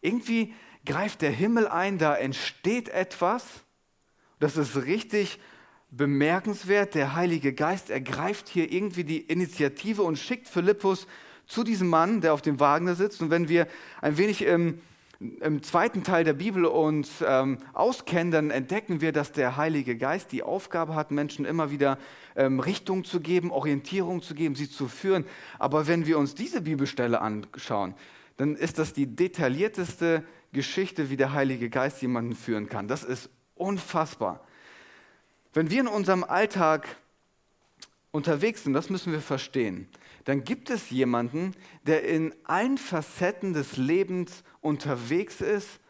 Irgendwie 0.00 0.54
greift 0.86 1.20
der 1.20 1.32
Himmel 1.32 1.68
ein, 1.68 1.98
da 1.98 2.14
entsteht 2.14 2.88
etwas. 2.88 3.44
Das 4.38 4.56
ist 4.56 4.76
richtig 4.76 5.40
bemerkenswert. 5.90 6.94
Der 6.94 7.14
Heilige 7.14 7.52
Geist 7.52 7.90
ergreift 7.90 8.48
hier 8.48 8.70
irgendwie 8.72 9.04
die 9.04 9.20
Initiative 9.20 10.02
und 10.02 10.18
schickt 10.18 10.48
Philippus 10.48 11.06
zu 11.46 11.64
diesem 11.64 11.88
Mann, 11.88 12.20
der 12.20 12.34
auf 12.34 12.42
dem 12.42 12.60
Wagen 12.60 12.94
sitzt. 12.94 13.22
Und 13.22 13.30
wenn 13.30 13.48
wir 13.48 13.66
ein 14.00 14.18
wenig 14.18 14.42
im 14.42 14.80
im 15.20 15.64
zweiten 15.64 16.04
Teil 16.04 16.22
der 16.22 16.32
Bibel 16.32 16.64
uns 16.64 17.24
ähm, 17.26 17.58
auskennen, 17.72 18.30
dann 18.30 18.50
entdecken 18.50 19.00
wir, 19.00 19.10
dass 19.10 19.32
der 19.32 19.56
Heilige 19.56 19.96
Geist 19.96 20.30
die 20.30 20.44
Aufgabe 20.44 20.94
hat, 20.94 21.10
Menschen 21.10 21.44
immer 21.44 21.72
wieder 21.72 21.98
ähm, 22.36 22.60
Richtung 22.60 23.02
zu 23.02 23.20
geben, 23.20 23.50
Orientierung 23.50 24.22
zu 24.22 24.34
geben, 24.34 24.54
sie 24.54 24.70
zu 24.70 24.86
führen. 24.86 25.24
Aber 25.58 25.88
wenn 25.88 26.06
wir 26.06 26.18
uns 26.18 26.36
diese 26.36 26.60
Bibelstelle 26.60 27.20
anschauen, 27.20 27.94
dann 28.36 28.54
ist 28.54 28.78
das 28.78 28.92
die 28.92 29.06
detaillierteste 29.06 30.22
Geschichte, 30.52 31.10
wie 31.10 31.16
der 31.16 31.32
Heilige 31.32 31.68
Geist 31.68 32.00
jemanden 32.00 32.36
führen 32.36 32.68
kann. 32.68 32.86
Das 32.86 33.02
ist 33.02 33.28
unfassbar. 33.56 34.46
Wenn 35.58 35.70
wir 35.70 35.80
in 35.80 35.88
unserem 35.88 36.22
Alltag 36.22 36.86
unterwegs 38.12 38.62
sind, 38.62 38.74
das 38.74 38.90
müssen 38.90 39.10
wir 39.10 39.20
verstehen, 39.20 39.88
dann 40.24 40.44
gibt 40.44 40.70
es 40.70 40.90
jemanden, 40.90 41.52
der 41.82 42.04
in 42.04 42.32
allen 42.44 42.78
Facetten 42.78 43.54
des 43.54 43.76
Lebens 43.76 44.44
unterwegs 44.60 45.40
ist, 45.40 45.80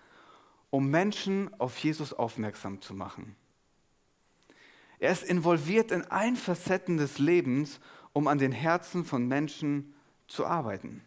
um 0.71 0.89
Menschen 0.89 1.51
auf 1.61 1.77
Jesus 1.77 2.15
aufmerksam 2.15 2.81
zu 2.81 2.95
machen. 2.95 3.37
Er 5.01 5.13
ist 5.13 5.25
involviert 5.25 5.91
in 5.91 6.03
allen 6.07 6.37
Facetten 6.37 6.97
des 6.97 7.19
Lebens, 7.19 7.79
um 8.15 8.27
an 8.27 8.39
den 8.39 8.53
Herzen 8.53 9.05
von 9.05 9.29
Menschen 9.29 9.93
zu 10.29 10.47
arbeiten. 10.47 11.03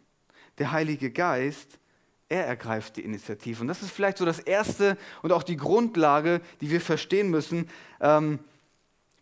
Der 0.58 0.70
Heilige 0.70 1.10
Geist, 1.10 1.80
er 2.28 2.46
ergreift 2.46 2.96
die 2.96 3.04
Initiative. 3.04 3.60
Und 3.60 3.66
das 3.66 3.82
ist 3.82 3.90
vielleicht 3.90 4.18
so 4.18 4.24
das 4.24 4.38
Erste 4.38 4.96
und 5.22 5.32
auch 5.32 5.42
die 5.42 5.56
Grundlage, 5.56 6.40
die 6.60 6.70
wir 6.70 6.80
verstehen 6.80 7.28
müssen. 7.28 7.68
Ähm, 8.00 8.38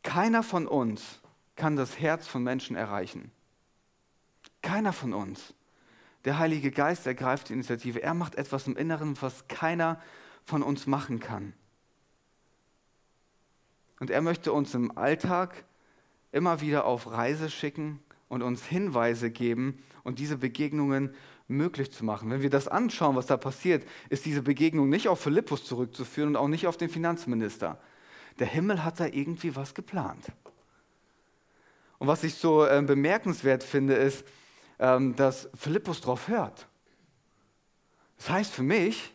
keiner 0.02 0.42
von 0.42 0.66
uns 0.66 1.20
kann 1.56 1.76
das 1.76 1.98
Herz 1.98 2.26
von 2.26 2.42
Menschen 2.42 2.76
erreichen. 2.76 3.30
Keiner 4.62 4.92
von 4.92 5.12
uns. 5.12 5.54
Der 6.24 6.38
Heilige 6.38 6.70
Geist 6.70 7.06
ergreift 7.06 7.48
die 7.48 7.54
Initiative. 7.54 8.02
Er 8.02 8.14
macht 8.14 8.34
etwas 8.34 8.66
im 8.66 8.76
Inneren, 8.76 9.20
was 9.20 9.48
keiner 9.48 10.00
von 10.44 10.62
uns 10.62 10.86
machen 10.86 11.20
kann. 11.20 11.54
Und 14.00 14.10
er 14.10 14.22
möchte 14.22 14.52
uns 14.52 14.74
im 14.74 14.96
Alltag 14.96 15.64
immer 16.32 16.60
wieder 16.60 16.84
auf 16.84 17.10
Reise 17.10 17.50
schicken 17.50 18.00
und 18.28 18.42
uns 18.42 18.64
Hinweise 18.64 19.30
geben 19.30 19.82
und 20.04 20.18
diese 20.18 20.38
Begegnungen 20.38 21.14
möglich 21.48 21.92
zu 21.92 22.04
machen. 22.04 22.30
Wenn 22.30 22.42
wir 22.42 22.50
das 22.50 22.68
anschauen, 22.68 23.16
was 23.16 23.26
da 23.26 23.36
passiert, 23.36 23.86
ist 24.08 24.24
diese 24.24 24.42
Begegnung 24.42 24.88
nicht 24.88 25.08
auf 25.08 25.20
Philippus 25.20 25.64
zurückzuführen 25.64 26.30
und 26.30 26.36
auch 26.36 26.48
nicht 26.48 26.66
auf 26.66 26.76
den 26.76 26.88
Finanzminister. 26.88 27.78
Der 28.40 28.48
Himmel 28.48 28.82
hat 28.82 28.98
da 28.98 29.06
irgendwie 29.06 29.54
was 29.54 29.74
geplant. 29.74 30.26
Und 31.98 32.08
was 32.08 32.24
ich 32.24 32.34
so 32.34 32.64
äh, 32.64 32.82
bemerkenswert 32.82 33.62
finde, 33.62 33.94
ist, 33.94 34.24
ähm, 34.78 35.14
dass 35.14 35.48
Philippus 35.54 36.00
darauf 36.00 36.26
hört. 36.28 36.66
Das 38.16 38.30
heißt 38.30 38.52
für 38.52 38.62
mich, 38.62 39.12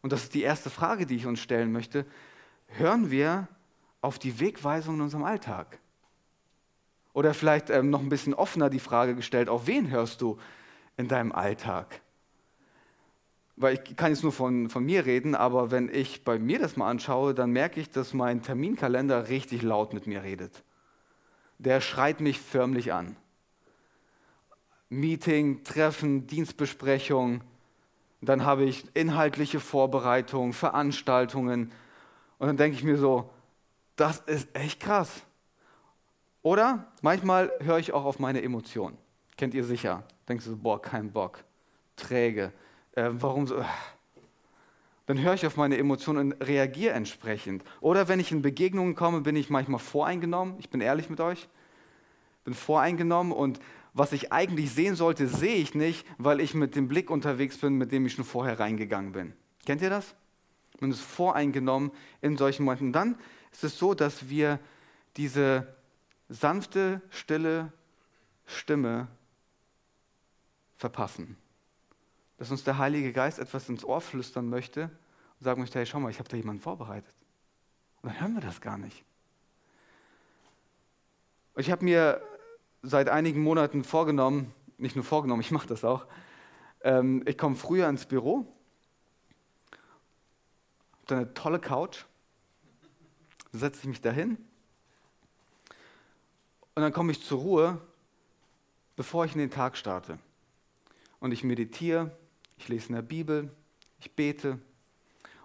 und 0.00 0.12
das 0.12 0.24
ist 0.24 0.34
die 0.34 0.42
erste 0.42 0.70
Frage, 0.70 1.06
die 1.06 1.16
ich 1.16 1.26
uns 1.26 1.40
stellen 1.40 1.72
möchte, 1.72 2.06
hören 2.68 3.10
wir 3.10 3.48
auf 4.00 4.20
die 4.20 4.38
Wegweisung 4.38 4.94
in 4.96 5.00
unserem 5.02 5.24
Alltag? 5.24 5.78
Oder 7.12 7.34
vielleicht 7.34 7.68
ähm, 7.68 7.90
noch 7.90 8.00
ein 8.00 8.08
bisschen 8.08 8.32
offener 8.32 8.70
die 8.70 8.78
Frage 8.78 9.16
gestellt, 9.16 9.48
auf 9.48 9.66
wen 9.66 9.90
hörst 9.90 10.20
du 10.22 10.38
in 10.96 11.08
deinem 11.08 11.32
Alltag? 11.32 12.00
Weil 13.62 13.74
ich 13.74 13.96
kann 13.96 14.10
jetzt 14.10 14.24
nur 14.24 14.32
von, 14.32 14.68
von 14.68 14.84
mir 14.84 15.06
reden, 15.06 15.36
aber 15.36 15.70
wenn 15.70 15.88
ich 15.88 16.24
bei 16.24 16.38
mir 16.38 16.58
das 16.58 16.76
mal 16.76 16.90
anschaue, 16.90 17.32
dann 17.32 17.52
merke 17.52 17.80
ich, 17.80 17.90
dass 17.90 18.12
mein 18.12 18.42
Terminkalender 18.42 19.28
richtig 19.28 19.62
laut 19.62 19.94
mit 19.94 20.08
mir 20.08 20.24
redet. 20.24 20.64
Der 21.58 21.80
schreit 21.80 22.20
mich 22.20 22.40
förmlich 22.40 22.92
an. 22.92 23.16
Meeting, 24.88 25.62
Treffen, 25.62 26.26
Dienstbesprechung, 26.26 27.42
dann 28.20 28.44
habe 28.44 28.64
ich 28.64 28.84
inhaltliche 28.94 29.60
Vorbereitungen, 29.60 30.52
Veranstaltungen 30.52 31.72
und 32.38 32.46
dann 32.48 32.56
denke 32.56 32.76
ich 32.76 32.82
mir 32.82 32.98
so, 32.98 33.30
das 33.94 34.18
ist 34.18 34.48
echt 34.54 34.80
krass. 34.80 35.22
Oder 36.42 36.92
manchmal 37.00 37.52
höre 37.60 37.78
ich 37.78 37.92
auch 37.92 38.04
auf 38.04 38.18
meine 38.18 38.42
Emotionen. 38.42 38.98
Kennt 39.36 39.54
ihr 39.54 39.64
sicher. 39.64 40.02
Denkst 40.28 40.46
du, 40.46 40.56
boah, 40.56 40.82
kein 40.82 41.12
Bock, 41.12 41.44
träge, 41.94 42.52
äh, 42.92 43.10
warum 43.12 43.46
so? 43.46 43.64
Dann 45.06 45.20
höre 45.20 45.34
ich 45.34 45.46
auf 45.46 45.56
meine 45.56 45.76
Emotionen 45.78 46.32
und 46.32 46.46
reagiere 46.46 46.94
entsprechend. 46.94 47.64
Oder 47.80 48.08
wenn 48.08 48.20
ich 48.20 48.30
in 48.30 48.42
Begegnungen 48.42 48.94
komme, 48.94 49.20
bin 49.20 49.36
ich 49.36 49.50
manchmal 49.50 49.80
voreingenommen. 49.80 50.54
Ich 50.58 50.70
bin 50.70 50.80
ehrlich 50.80 51.10
mit 51.10 51.20
euch. 51.20 51.48
Bin 52.44 52.54
voreingenommen 52.54 53.32
und 53.32 53.60
was 53.94 54.12
ich 54.12 54.32
eigentlich 54.32 54.72
sehen 54.72 54.94
sollte, 54.94 55.28
sehe 55.28 55.56
ich 55.56 55.74
nicht, 55.74 56.06
weil 56.16 56.40
ich 56.40 56.54
mit 56.54 56.76
dem 56.76 56.88
Blick 56.88 57.10
unterwegs 57.10 57.58
bin, 57.58 57.74
mit 57.74 57.92
dem 57.92 58.06
ich 58.06 58.14
schon 58.14 58.24
vorher 58.24 58.58
reingegangen 58.58 59.12
bin. 59.12 59.34
Kennt 59.66 59.82
ihr 59.82 59.90
das? 59.90 60.14
Man 60.80 60.90
ist 60.90 61.02
voreingenommen 61.02 61.92
in 62.20 62.36
solchen 62.36 62.64
Momenten. 62.64 62.92
Dann 62.92 63.18
ist 63.52 63.64
es 63.64 63.78
so, 63.78 63.94
dass 63.94 64.28
wir 64.28 64.58
diese 65.16 65.66
sanfte, 66.28 67.02
stille 67.10 67.72
Stimme 68.46 69.08
verpassen. 70.76 71.36
Dass 72.42 72.50
uns 72.50 72.64
der 72.64 72.76
Heilige 72.76 73.12
Geist 73.12 73.38
etwas 73.38 73.68
ins 73.68 73.84
Ohr 73.84 74.00
flüstern 74.00 74.48
möchte 74.48 74.90
und 75.38 75.44
sagen 75.44 75.60
möchte, 75.60 75.78
hey, 75.78 75.86
schau 75.86 76.00
mal, 76.00 76.10
ich 76.10 76.18
habe 76.18 76.28
da 76.28 76.36
jemanden 76.36 76.60
vorbereitet. 76.60 77.14
Und 78.02 78.08
dann 78.08 78.20
hören 78.20 78.34
wir 78.34 78.40
das 78.40 78.60
gar 78.60 78.78
nicht. 78.78 79.04
Ich 81.54 81.70
habe 81.70 81.84
mir 81.84 82.20
seit 82.82 83.08
einigen 83.08 83.44
Monaten 83.44 83.84
vorgenommen, 83.84 84.52
nicht 84.76 84.96
nur 84.96 85.04
vorgenommen, 85.04 85.40
ich 85.42 85.52
mache 85.52 85.68
das 85.68 85.84
auch, 85.84 86.04
ähm, 86.80 87.22
ich 87.28 87.38
komme 87.38 87.54
früher 87.54 87.88
ins 87.88 88.06
Büro, 88.06 88.44
habe 91.02 91.14
eine 91.14 91.34
tolle 91.34 91.60
Couch, 91.60 92.06
setze 93.52 93.82
ich 93.82 93.86
mich 93.86 94.00
dahin 94.00 94.36
und 96.74 96.82
dann 96.82 96.92
komme 96.92 97.12
ich 97.12 97.22
zur 97.22 97.38
Ruhe, 97.38 97.80
bevor 98.96 99.26
ich 99.26 99.32
in 99.34 99.38
den 99.38 99.52
Tag 99.52 99.76
starte. 99.76 100.18
Und 101.20 101.30
ich 101.30 101.44
meditiere, 101.44 102.10
ich 102.62 102.68
lese 102.68 102.88
in 102.90 102.94
der 102.94 103.02
Bibel, 103.02 103.50
ich 103.98 104.12
bete. 104.12 104.58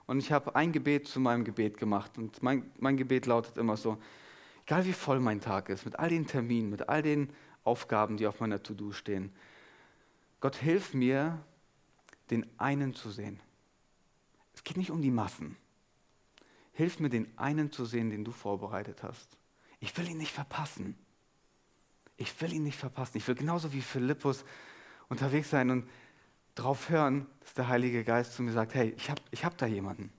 Und 0.06 0.20
ich 0.20 0.32
habe 0.32 0.56
ein 0.56 0.72
Gebet 0.72 1.08
zu 1.08 1.20
meinem 1.20 1.44
Gebet 1.44 1.78
gemacht. 1.78 2.18
Und 2.18 2.44
mein, 2.44 2.72
mein 2.80 2.96
Gebet 2.96 3.26
lautet 3.26 3.58
immer 3.58 3.76
so, 3.76 3.98
egal 4.66 4.86
wie 4.86 4.94
voll 4.94 5.20
mein 5.20 5.42
Tag 5.42 5.70
ist, 5.70 5.86
mit 5.86 5.98
all 5.98 6.10
den 6.10 6.28
Terminen, 6.28 6.70
mit 6.70 6.88
all 6.88 7.02
den 7.02 7.34
Aufgaben, 7.64 8.18
die 8.18 8.28
auf 8.28 8.40
meiner 8.40 8.62
To-Do 8.62 8.92
stehen, 8.92 9.34
Gott 10.40 10.56
hilf 10.56 10.94
mir, 10.94 11.44
den 12.30 12.46
einen 12.60 12.94
zu 12.94 13.10
sehen. 13.10 13.40
Es 14.54 14.64
geht 14.64 14.78
nicht 14.78 14.92
um 14.92 15.02
die 15.02 15.12
Massen. 15.12 15.58
Hilf 16.74 17.00
mir, 17.00 17.10
den 17.10 17.36
einen 17.38 17.72
zu 17.72 17.86
sehen, 17.86 18.12
den 18.12 18.24
du 18.24 18.32
vorbereitet 18.32 19.02
hast. 19.02 19.38
Ich 19.80 19.98
will 19.98 20.08
ihn 20.08 20.18
nicht 20.18 20.32
verpassen. 20.32 20.96
Ich 22.18 22.40
will 22.40 22.54
ihn 22.54 22.64
nicht 22.64 22.78
verpassen. 22.78 23.18
Ich 23.18 23.28
will 23.28 23.36
genauso 23.36 23.74
wie 23.74 23.82
Philippus 23.82 24.46
unterwegs 25.10 25.50
sein 25.50 25.72
und 25.72 25.90
darauf 26.58 26.90
hören, 26.90 27.28
dass 27.42 27.54
der 27.54 27.68
Heilige 27.68 28.04
Geist 28.04 28.34
zu 28.34 28.42
mir 28.42 28.52
sagt, 28.52 28.74
hey, 28.74 28.94
ich 28.98 29.10
habe 29.10 29.22
ich 29.32 29.46
hab 29.46 29.58
da 29.58 29.66
jemanden. 29.66 30.12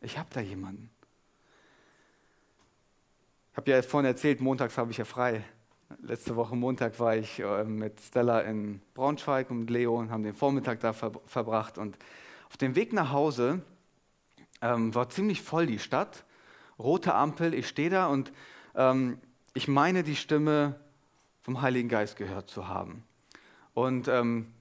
Ich 0.00 0.18
habe 0.18 0.28
da 0.32 0.40
jemanden. 0.40 0.90
Ich 3.52 3.56
habe 3.58 3.70
ja 3.70 3.82
vorhin 3.82 4.06
erzählt, 4.06 4.40
montags 4.40 4.78
habe 4.78 4.90
ich 4.90 4.96
ja 4.96 5.04
frei. 5.04 5.44
Letzte 6.02 6.36
Woche 6.36 6.54
Montag 6.54 7.00
war 7.00 7.16
ich 7.16 7.40
äh, 7.40 7.64
mit 7.64 8.00
Stella 8.00 8.40
in 8.40 8.80
Braunschweig 8.94 9.50
und 9.50 9.70
Leo 9.70 9.98
und 9.98 10.10
haben 10.10 10.22
den 10.22 10.34
Vormittag 10.34 10.80
da 10.80 10.92
ver 10.92 11.12
verbracht. 11.26 11.78
Und 11.78 11.96
auf 12.48 12.56
dem 12.56 12.76
Weg 12.76 12.92
nach 12.92 13.10
Hause 13.10 13.62
ähm, 14.60 14.94
war 14.94 15.08
ziemlich 15.08 15.42
voll 15.42 15.66
die 15.66 15.78
Stadt. 15.78 16.24
Rote 16.78 17.14
Ampel, 17.14 17.54
ich 17.54 17.68
stehe 17.68 17.90
da 17.90 18.06
und 18.06 18.32
ähm, 18.74 19.18
ich 19.54 19.66
meine 19.66 20.02
die 20.02 20.14
Stimme 20.16 20.78
vom 21.40 21.62
Heiligen 21.62 21.88
Geist 21.88 22.16
gehört 22.16 22.50
zu 22.50 22.68
haben. 22.68 23.02
Und 23.72 24.08
ähm, 24.08 24.52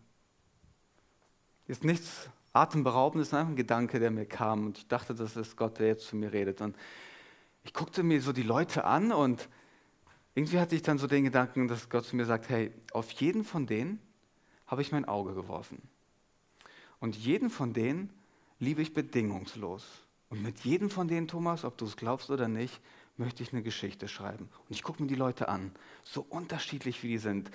ist 1.67 1.83
nichts 1.83 2.29
Atemberaubendes, 2.53 3.33
einfach 3.33 3.49
ein 3.49 3.55
Gedanke, 3.55 3.99
der 3.99 4.11
mir 4.11 4.25
kam. 4.25 4.67
Und 4.67 4.77
ich 4.79 4.87
dachte, 4.87 5.13
das 5.13 5.35
ist 5.35 5.57
Gott, 5.57 5.79
der 5.79 5.87
jetzt 5.87 6.07
zu 6.07 6.15
mir 6.15 6.33
redet. 6.33 6.61
Und 6.61 6.75
ich 7.63 7.73
guckte 7.73 8.03
mir 8.03 8.21
so 8.21 8.33
die 8.33 8.43
Leute 8.43 8.85
an 8.85 9.11
und 9.11 9.47
irgendwie 10.33 10.59
hatte 10.59 10.75
ich 10.75 10.81
dann 10.81 10.97
so 10.97 11.07
den 11.07 11.23
Gedanken, 11.23 11.67
dass 11.67 11.89
Gott 11.89 12.05
zu 12.05 12.15
mir 12.15 12.25
sagt, 12.25 12.49
hey, 12.49 12.71
auf 12.93 13.11
jeden 13.11 13.43
von 13.43 13.65
denen 13.65 13.99
habe 14.67 14.81
ich 14.81 14.91
mein 14.91 15.05
Auge 15.05 15.33
geworfen. 15.33 15.81
Und 16.99 17.15
jeden 17.15 17.49
von 17.49 17.73
denen 17.73 18.11
liebe 18.59 18.81
ich 18.81 18.93
bedingungslos. 18.93 19.83
Und 20.29 20.43
mit 20.43 20.59
jedem 20.59 20.89
von 20.89 21.07
denen, 21.07 21.27
Thomas, 21.27 21.63
ob 21.63 21.77
du 21.77 21.85
es 21.85 21.95
glaubst 21.95 22.29
oder 22.29 22.47
nicht, 22.47 22.81
möchte 23.17 23.43
ich 23.43 23.53
eine 23.53 23.63
Geschichte 23.63 24.07
schreiben. 24.07 24.49
Und 24.67 24.75
ich 24.75 24.83
gucke 24.83 25.01
mir 25.01 25.07
die 25.07 25.15
Leute 25.15 25.49
an, 25.49 25.71
so 26.03 26.25
unterschiedlich 26.29 27.01
wie 27.03 27.07
die 27.09 27.17
sind 27.17 27.49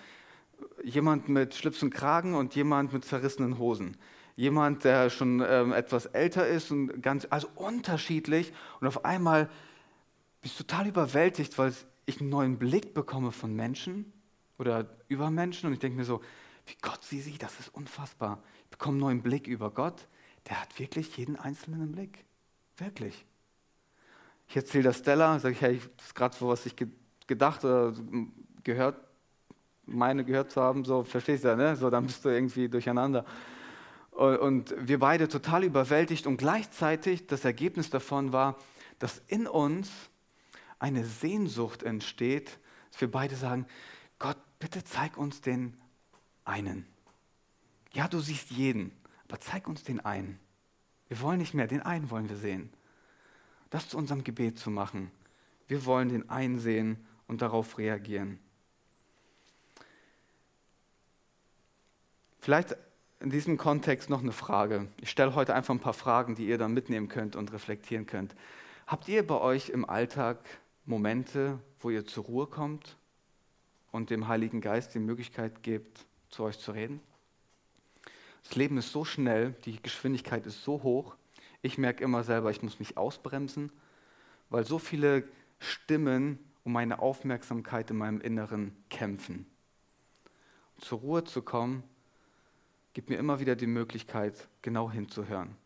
jemand 0.85 1.29
mit 1.29 1.55
Schlips 1.55 1.83
und 1.83 1.91
Kragen 1.91 2.35
und 2.35 2.55
jemand 2.55 2.93
mit 2.93 3.05
zerrissenen 3.05 3.59
Hosen. 3.59 3.97
Jemand, 4.37 4.85
der 4.85 5.11
schon 5.11 5.45
ähm, 5.47 5.73
etwas 5.73 6.07
älter 6.07 6.47
ist 6.47 6.71
und 6.71 7.03
ganz, 7.03 7.27
also 7.31 7.49
unterschiedlich. 7.55 8.53
Und 8.81 8.87
auf 8.87 9.05
einmal 9.05 9.51
bist 10.41 10.59
du 10.59 10.65
total 10.65 10.89
überwältigt, 10.89 11.59
weil 11.59 11.73
ich 12.07 12.21
einen 12.21 12.31
neuen 12.31 12.59
Blick 12.59 12.95
bekomme 12.95 13.31
von 13.33 13.55
Menschen 13.55 14.13
oder 14.59 14.89
über 15.09 15.31
Menschen. 15.31 15.67
Und 15.67 15.75
ich 15.75 15.79
denke 15.79 15.99
mir 15.99 16.05
so, 16.05 16.21
wie 16.67 16.77
Gott 16.81 17.05
sie 17.05 17.21
sieht, 17.21 17.43
das 17.43 17.61
ist 17.61 17.75
unfassbar. 17.75 18.43
Ich 18.65 18.71
bekomme 18.71 18.95
einen 18.95 19.01
neuen 19.01 19.23
Blick 19.23 19.47
über 19.47 19.71
Gott. 19.71 20.09
Der 20.49 20.61
hat 20.61 20.79
wirklich 20.79 21.17
jeden 21.17 21.37
Einzelnen 21.37 21.83
im 21.83 21.93
Blick. 21.93 22.25
Wirklich. 22.79 23.25
Ich 24.49 24.57
erzähle 24.57 24.85
das 24.85 24.99
Stella, 24.99 25.39
sage 25.39 25.55
ich, 25.55 25.61
hey, 25.61 25.81
das 25.97 26.07
ist 26.07 26.15
gerade 26.15 26.37
so, 26.37 26.49
was 26.49 26.67
ich 26.67 26.75
gedacht 27.27 27.65
oder 27.65 27.95
gehört 28.65 28.97
meine 29.87 30.25
gehört 30.25 30.51
zu 30.53 30.61
haben, 30.61 30.85
so 30.85 31.03
verstehst 31.03 31.45
du 31.45 31.57
ne? 31.57 31.77
So, 31.77 31.91
dann 31.91 32.07
bist 32.07 32.25
du 32.25 32.29
irgendwie 32.29 32.69
durcheinander. 32.69 33.25
Und 34.13 34.75
wir 34.79 34.99
beide 34.99 35.29
total 35.29 35.65
überwältigt 35.65 36.27
und 36.27 36.37
gleichzeitig 36.37 37.27
das 37.27 37.45
Ergebnis 37.45 37.91
davon 37.91 38.33
war, 38.33 38.57
dass 38.99 39.23
in 39.27 39.47
uns 39.47 39.91
eine 40.79 41.05
Sehnsucht 41.05 41.83
entsteht, 41.83 42.59
dass 42.91 43.01
wir 43.01 43.11
beide 43.11 43.37
sagen, 43.37 43.67
Gott, 44.19 44.37
bitte 44.59 44.85
zeig 44.85 45.17
uns 45.17 45.41
den 45.41 45.77
einen. 46.45 46.87
Ja, 47.93 48.07
du 48.09 48.21
siehst 48.21 48.51
jeden, 48.51 48.93
aber 49.29 49.41
zeig 49.41 49.67
uns 49.67 49.83
den 49.83 50.01
einen. 50.01 50.39
Wir 51.09 51.21
wollen 51.21 51.39
nicht 51.39 51.55
mehr, 51.55 51.67
den 51.67 51.83
einen 51.83 52.11
wollen 52.11 52.29
wir 52.29 52.37
sehen. 52.37 52.71
Das 53.71 53.89
zu 53.89 53.97
unserem 53.97 54.25
Gebet 54.25 54.59
zu 54.59 54.71
machen. 54.71 55.11
Wir 55.67 55.85
wollen 55.85 56.11
den 56.11 56.29
einen 56.29 56.59
sehen 56.59 57.07
und 57.27 57.43
darauf 57.43 57.79
reagieren. 57.79 58.39
Vielleicht 62.43 62.77
in 63.21 63.31
diesem 63.31 63.57
Kontext 63.57 64.11
noch 64.11 64.21
eine 64.21 64.33
Frage. 64.33 64.89
Ich 65.01 65.11
stelle 65.11 65.37
heute 65.37 65.55
einfach 65.55 65.73
ein 65.73 65.79
paar 65.79 65.93
Fragen, 65.93 66.35
die 66.35 66.49
ihr 66.49 66.59
dann 66.59 66.75
mitnehmen 66.75 67.07
könnt 67.07 67.37
und 67.37 67.53
reflektieren 67.53 68.05
könnt. 68.05 68.35
Habt 68.89 69.07
ihr 69.07 69.25
bei 69.25 69.41
euch 69.41 69.69
im 69.69 69.89
Alltag 69.89 70.41
Momente, 70.85 71.61
wo 71.79 71.91
ihr 71.91 72.05
zur 72.05 72.25
Ruhe 72.25 72.49
kommt 72.49 72.97
und 73.93 74.11
dem 74.11 74.27
Heiligen 74.27 74.61
Geist 74.61 74.93
die 74.93 74.99
Möglichkeit 74.99 75.63
gebt, 75.63 76.05
zu 76.31 76.43
euch 76.43 76.59
zu 76.59 76.73
reden? 76.73 76.99
Das 78.43 78.57
Leben 78.57 78.77
ist 78.77 78.91
so 78.91 79.05
schnell, 79.05 79.55
die 79.65 79.81
Geschwindigkeit 79.81 80.45
ist 80.45 80.65
so 80.65 80.83
hoch. 80.83 81.15
Ich 81.63 81.79
merke 81.79 82.03
immer 82.03 82.25
selber, 82.25 82.51
ich 82.51 82.61
muss 82.61 82.81
mich 82.81 82.97
ausbremsen, 82.97 83.71
weil 84.51 84.67
so 84.67 84.81
viele 84.81 85.23
Stimmen 85.61 86.41
um 86.65 86.73
meine 86.73 86.99
Aufmerksamkeit 86.99 87.93
in 87.93 87.99
meinem 87.99 88.21
Inneren 88.21 88.75
kämpfen. 88.91 89.47
Zur 90.81 90.99
Ruhe 90.99 91.23
zu 91.23 91.43
kommen 91.43 91.85
gibt 92.93 93.11
mir 93.11 93.17
immer 93.17 93.41
wieder 93.41 93.57
die 93.57 93.67
Möglichkeit, 93.67 94.49
genau 94.61 94.91
hinzuhören. 94.91 95.57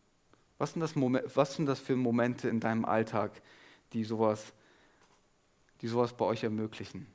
Was 0.57 0.73
sind 0.73 0.81
das, 0.81 0.95
was 0.95 1.55
sind 1.55 1.65
das 1.65 1.79
für 1.79 1.95
Momente 1.95 2.49
in 2.49 2.59
deinem 2.59 2.85
Alltag, 2.85 3.41
die 3.93 4.03
sowas, 4.03 4.53
die 5.81 5.87
sowas 5.87 6.13
bei 6.13 6.25
euch 6.25 6.43
ermöglichen? 6.43 7.07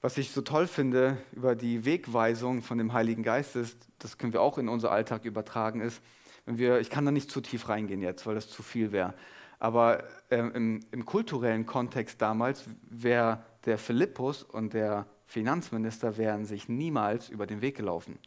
Was 0.00 0.18
ich 0.18 0.30
so 0.30 0.42
toll 0.42 0.68
finde 0.68 1.18
über 1.32 1.56
die 1.56 1.84
Wegweisung 1.84 2.62
von 2.62 2.78
dem 2.78 2.92
Heiligen 2.92 3.24
Geist 3.24 3.56
ist, 3.56 3.88
das 3.98 4.18
können 4.18 4.32
wir 4.32 4.42
auch 4.42 4.58
in 4.58 4.68
unser 4.68 4.92
Alltag 4.92 5.24
übertragen, 5.24 5.80
ist, 5.80 6.00
wenn 6.44 6.58
wir, 6.58 6.78
ich 6.78 6.90
kann 6.90 7.04
da 7.04 7.10
nicht 7.10 7.30
zu 7.30 7.40
tief 7.40 7.68
reingehen 7.68 8.02
jetzt, 8.02 8.24
weil 8.24 8.36
das 8.36 8.48
zu 8.48 8.62
viel 8.62 8.92
wäre, 8.92 9.14
aber 9.58 10.04
äh, 10.30 10.38
im, 10.38 10.80
im 10.92 11.04
kulturellen 11.04 11.66
Kontext 11.66 12.22
damals 12.22 12.68
wäre 12.88 13.44
der 13.64 13.78
Philippus 13.78 14.44
und 14.44 14.74
der 14.74 15.06
Finanzminister 15.26 16.16
wären 16.16 16.46
sich 16.46 16.68
niemals 16.68 17.28
über 17.28 17.46
den 17.46 17.60
Weg 17.60 17.76
gelaufen. 17.76 18.18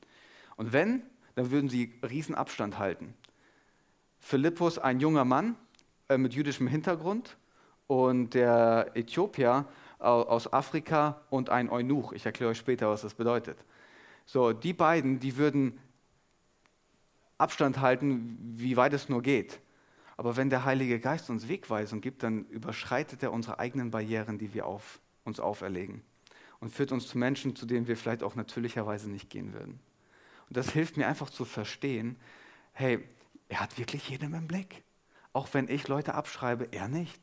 Und 0.58 0.74
wenn, 0.74 1.02
dann 1.36 1.50
würden 1.52 1.70
sie 1.70 1.94
riesen 2.08 2.36
Abstand 2.36 2.78
halten. 2.78 3.14
Philippus, 4.20 4.78
ein 4.78 5.00
junger 5.00 5.24
Mann 5.24 5.56
äh, 6.10 6.18
mit 6.18 6.34
jüdischem 6.34 6.68
Hintergrund 6.68 7.38
und 7.88 8.34
der 8.34 8.92
Äthiopier 8.94 9.66
aus 9.98 10.54
Afrika 10.54 11.22
und 11.30 11.50
ein 11.50 11.70
Eunuch. 11.70 12.14
Ich 12.14 12.26
erkläre 12.26 12.52
euch 12.52 12.58
später, 12.58 12.90
was 12.90 13.02
das 13.02 13.16
bedeutet. 13.16 13.58
So, 14.26 14.54
die 14.54 14.72
beiden, 14.72 15.20
die 15.20 15.36
würden 15.36 15.78
Abstand 17.38 17.82
halten, 17.82 18.38
wie 18.56 18.78
weit 18.78 18.94
es 18.94 19.10
nur 19.10 19.22
geht. 19.22 19.60
Aber 20.16 20.38
wenn 20.38 20.50
der 20.50 20.64
Heilige 20.64 21.00
Geist 21.00 21.30
uns 21.30 21.50
Wegweisung 21.50 22.00
gibt, 22.00 22.24
dann 22.24 22.46
überschreitet 22.46 23.24
er 23.24 23.34
unsere 23.34 23.60
eigenen 23.60 23.92
Barrieren, 23.92 24.38
die 24.38 24.54
wir 24.54 24.68
auf, 24.68 25.02
uns 25.26 25.42
auferlegen 25.42 26.02
und 26.60 26.74
führt 26.74 26.92
uns 26.92 27.08
zu 27.08 27.18
Menschen, 27.18 27.56
zu 27.56 27.66
denen 27.66 27.88
wir 27.88 27.98
vielleicht 27.98 28.24
auch 28.24 28.36
natürlicherweise 28.36 29.10
nicht 29.10 29.30
gehen 29.30 29.54
würden. 29.54 29.80
Und 30.48 30.58
das 30.58 30.72
hilft 30.72 30.98
mir 30.98 31.08
einfach 31.08 31.30
zu 31.30 31.46
verstehen, 31.46 32.18
hey, 32.74 33.00
er 33.48 33.62
hat 33.62 33.78
wirklich 33.78 34.10
jeden 34.10 34.34
im 34.34 34.48
Blick. 34.48 34.84
Auch 35.34 35.48
wenn 35.54 35.68
ich 35.68 35.88
Leute 35.88 36.16
abschreibe, 36.16 36.70
er 36.72 36.88
nicht. 36.88 37.20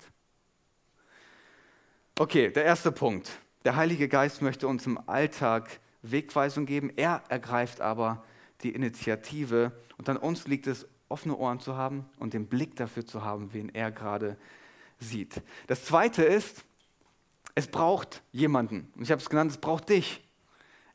Okay, 2.19 2.51
der 2.51 2.65
erste 2.65 2.93
Punkt. 2.93 3.31
Der 3.65 3.77
Heilige 3.77 4.09
Geist 4.09 4.43
möchte 4.43 4.69
uns 4.69 4.87
im 4.87 4.99
Alltag 5.09 5.81
Wegweisung 6.03 6.67
geben. 6.67 6.93
Er 6.97 7.23
ergreift 7.29 7.81
aber 7.81 8.25
die 8.63 8.71
Initiative. 8.71 9.73
Und 9.99 10.09
an 10.09 10.17
uns 10.17 10.47
liegt 10.47 10.67
es, 10.67 10.87
offene 11.09 11.37
Ohren 11.37 11.61
zu 11.61 11.77
haben 11.77 12.05
und 12.19 12.35
den 12.35 12.47
Blick 12.47 12.77
dafür 12.77 13.07
zu 13.07 13.25
haben, 13.25 13.53
wen 13.53 13.69
er 13.69 13.93
gerade 13.93 14.37
sieht. 14.99 15.43
Das 15.67 15.85
zweite 15.85 16.25
ist, 16.25 16.65
es 17.57 17.67
braucht 17.67 18.23
jemanden. 18.33 18.93
Ich 19.01 19.11
habe 19.11 19.21
es 19.21 19.29
genannt, 19.29 19.51
es 19.51 19.57
braucht 19.57 19.89
dich. 19.89 20.23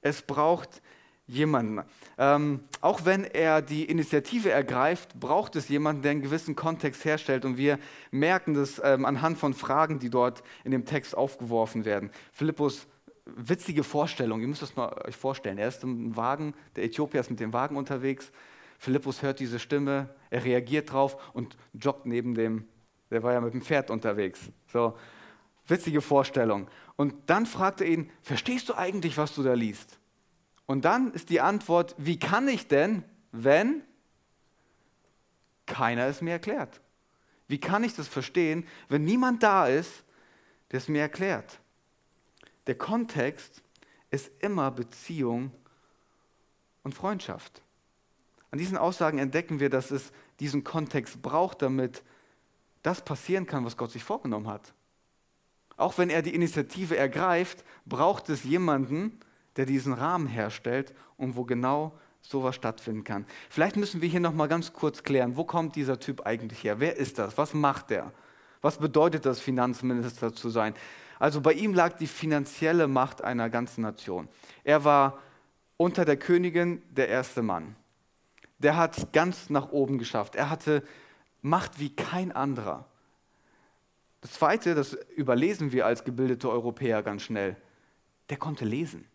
Es 0.01 0.21
braucht 0.21 0.81
jemanden. 1.25 1.83
Ähm, 2.19 2.61
auch 2.81 3.03
wenn 3.03 3.23
er 3.23 3.63
die 3.63 3.85
Initiative 3.85 4.51
ergreift, 4.51 5.19
braucht 5.19 5.55
es 5.55 5.69
jemanden, 5.69 6.03
der 6.03 6.11
einen 6.11 6.21
gewissen 6.21 6.55
Kontext 6.55 7.03
herstellt. 7.03 7.45
Und 7.45 7.57
wir 7.57 7.79
merken 8.11 8.53
das 8.53 8.79
ähm, 8.83 9.05
anhand 9.05 9.39
von 9.39 9.55
Fragen, 9.55 9.97
die 9.97 10.11
dort 10.11 10.43
in 10.63 10.71
dem 10.71 10.85
Text 10.85 11.17
aufgeworfen 11.17 11.83
werden. 11.83 12.11
Philippus, 12.31 12.85
witzige 13.25 13.83
Vorstellung, 13.83 14.41
ihr 14.41 14.47
müsst 14.47 14.61
es 14.61 14.75
mal 14.75 14.93
euch 15.07 15.15
vorstellen. 15.15 15.57
Er 15.57 15.67
ist 15.67 15.83
im 15.83 16.15
Wagen, 16.15 16.53
der 16.75 16.83
Äthiopier 16.83 17.21
ist 17.21 17.31
mit 17.31 17.39
dem 17.39 17.53
Wagen 17.53 17.75
unterwegs. 17.75 18.31
Philippus 18.77 19.23
hört 19.23 19.39
diese 19.39 19.57
Stimme, 19.57 20.09
er 20.29 20.43
reagiert 20.43 20.91
drauf 20.91 21.31
und 21.33 21.57
joggt 21.73 22.05
neben 22.05 22.35
dem, 22.35 22.67
der 23.09 23.23
war 23.23 23.33
ja 23.33 23.41
mit 23.41 23.53
dem 23.53 23.61
Pferd 23.61 23.89
unterwegs. 23.89 24.51
So, 24.67 24.95
Witzige 25.71 26.01
Vorstellung. 26.01 26.67
Und 26.95 27.15
dann 27.27 27.47
fragt 27.47 27.81
er 27.81 27.87
ihn, 27.87 28.11
verstehst 28.21 28.69
du 28.69 28.75
eigentlich, 28.75 29.17
was 29.17 29.33
du 29.33 29.41
da 29.41 29.53
liest? 29.53 29.99
Und 30.67 30.85
dann 30.85 31.11
ist 31.13 31.29
die 31.29 31.41
Antwort, 31.41 31.95
wie 31.97 32.19
kann 32.19 32.47
ich 32.47 32.67
denn, 32.67 33.03
wenn 33.31 33.81
keiner 35.65 36.05
es 36.05 36.21
mir 36.21 36.31
erklärt? 36.31 36.81
Wie 37.47 37.59
kann 37.59 37.83
ich 37.83 37.95
das 37.95 38.07
verstehen, 38.07 38.67
wenn 38.87 39.03
niemand 39.03 39.43
da 39.43 39.67
ist, 39.67 40.03
der 40.71 40.77
es 40.77 40.87
mir 40.87 41.01
erklärt? 41.01 41.59
Der 42.67 42.75
Kontext 42.75 43.63
ist 44.11 44.31
immer 44.39 44.71
Beziehung 44.71 45.51
und 46.83 46.93
Freundschaft. 46.93 47.61
An 48.51 48.59
diesen 48.59 48.77
Aussagen 48.77 49.17
entdecken 49.17 49.59
wir, 49.59 49.69
dass 49.69 49.91
es 49.91 50.11
diesen 50.39 50.63
Kontext 50.63 51.21
braucht, 51.21 51.61
damit 51.61 52.03
das 52.83 53.03
passieren 53.03 53.45
kann, 53.45 53.65
was 53.65 53.77
Gott 53.77 53.91
sich 53.91 54.03
vorgenommen 54.03 54.47
hat. 54.47 54.73
Auch 55.81 55.97
wenn 55.97 56.09
er 56.09 56.21
die 56.21 56.35
Initiative 56.35 56.95
ergreift, 56.95 57.63
braucht 57.85 58.29
es 58.29 58.43
jemanden, 58.43 59.19
der 59.55 59.65
diesen 59.65 59.93
Rahmen 59.93 60.27
herstellt 60.27 60.93
und 61.17 61.35
wo 61.35 61.43
genau 61.43 61.97
sowas 62.21 62.55
stattfinden 62.55 63.03
kann. 63.03 63.25
Vielleicht 63.49 63.75
müssen 63.75 64.01
wir 64.01 64.07
hier 64.07 64.19
noch 64.19 64.33
mal 64.33 64.47
ganz 64.47 64.73
kurz 64.73 65.03
klären, 65.03 65.35
wo 65.35 65.43
kommt 65.43 65.75
dieser 65.75 65.99
Typ 65.99 66.25
eigentlich 66.25 66.63
her? 66.63 66.79
Wer 66.79 66.97
ist 66.97 67.17
das? 67.17 67.37
Was 67.37 67.53
macht 67.53 67.91
er? 67.91 68.13
Was 68.61 68.77
bedeutet 68.77 69.25
das, 69.25 69.39
Finanzminister 69.39 70.33
zu 70.33 70.49
sein? 70.49 70.75
Also 71.17 71.41
bei 71.41 71.53
ihm 71.53 71.73
lag 71.73 71.97
die 71.97 72.07
finanzielle 72.07 72.87
Macht 72.87 73.23
einer 73.23 73.49
ganzen 73.49 73.81
Nation. 73.81 74.27
Er 74.63 74.83
war 74.83 75.19
unter 75.77 76.05
der 76.05 76.17
Königin 76.17 76.83
der 76.91 77.09
erste 77.09 77.41
Mann. 77.41 77.75
Der 78.59 78.77
hat 78.77 79.13
ganz 79.13 79.49
nach 79.49 79.71
oben 79.71 79.97
geschafft. 79.97 80.35
Er 80.35 80.51
hatte 80.51 80.83
Macht 81.41 81.79
wie 81.79 81.89
kein 81.95 82.31
anderer. 82.31 82.85
Das 84.21 84.33
Zweite, 84.33 84.75
das 84.75 84.93
überlesen 85.15 85.71
wir 85.71 85.85
als 85.85 86.03
gebildete 86.03 86.49
Europäer 86.49 87.01
ganz 87.01 87.23
schnell, 87.23 87.57
der 88.29 88.37
konnte 88.37 88.65
lesen. 88.65 89.05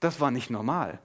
Das 0.00 0.20
war 0.20 0.30
nicht 0.30 0.50
normal. 0.50 1.00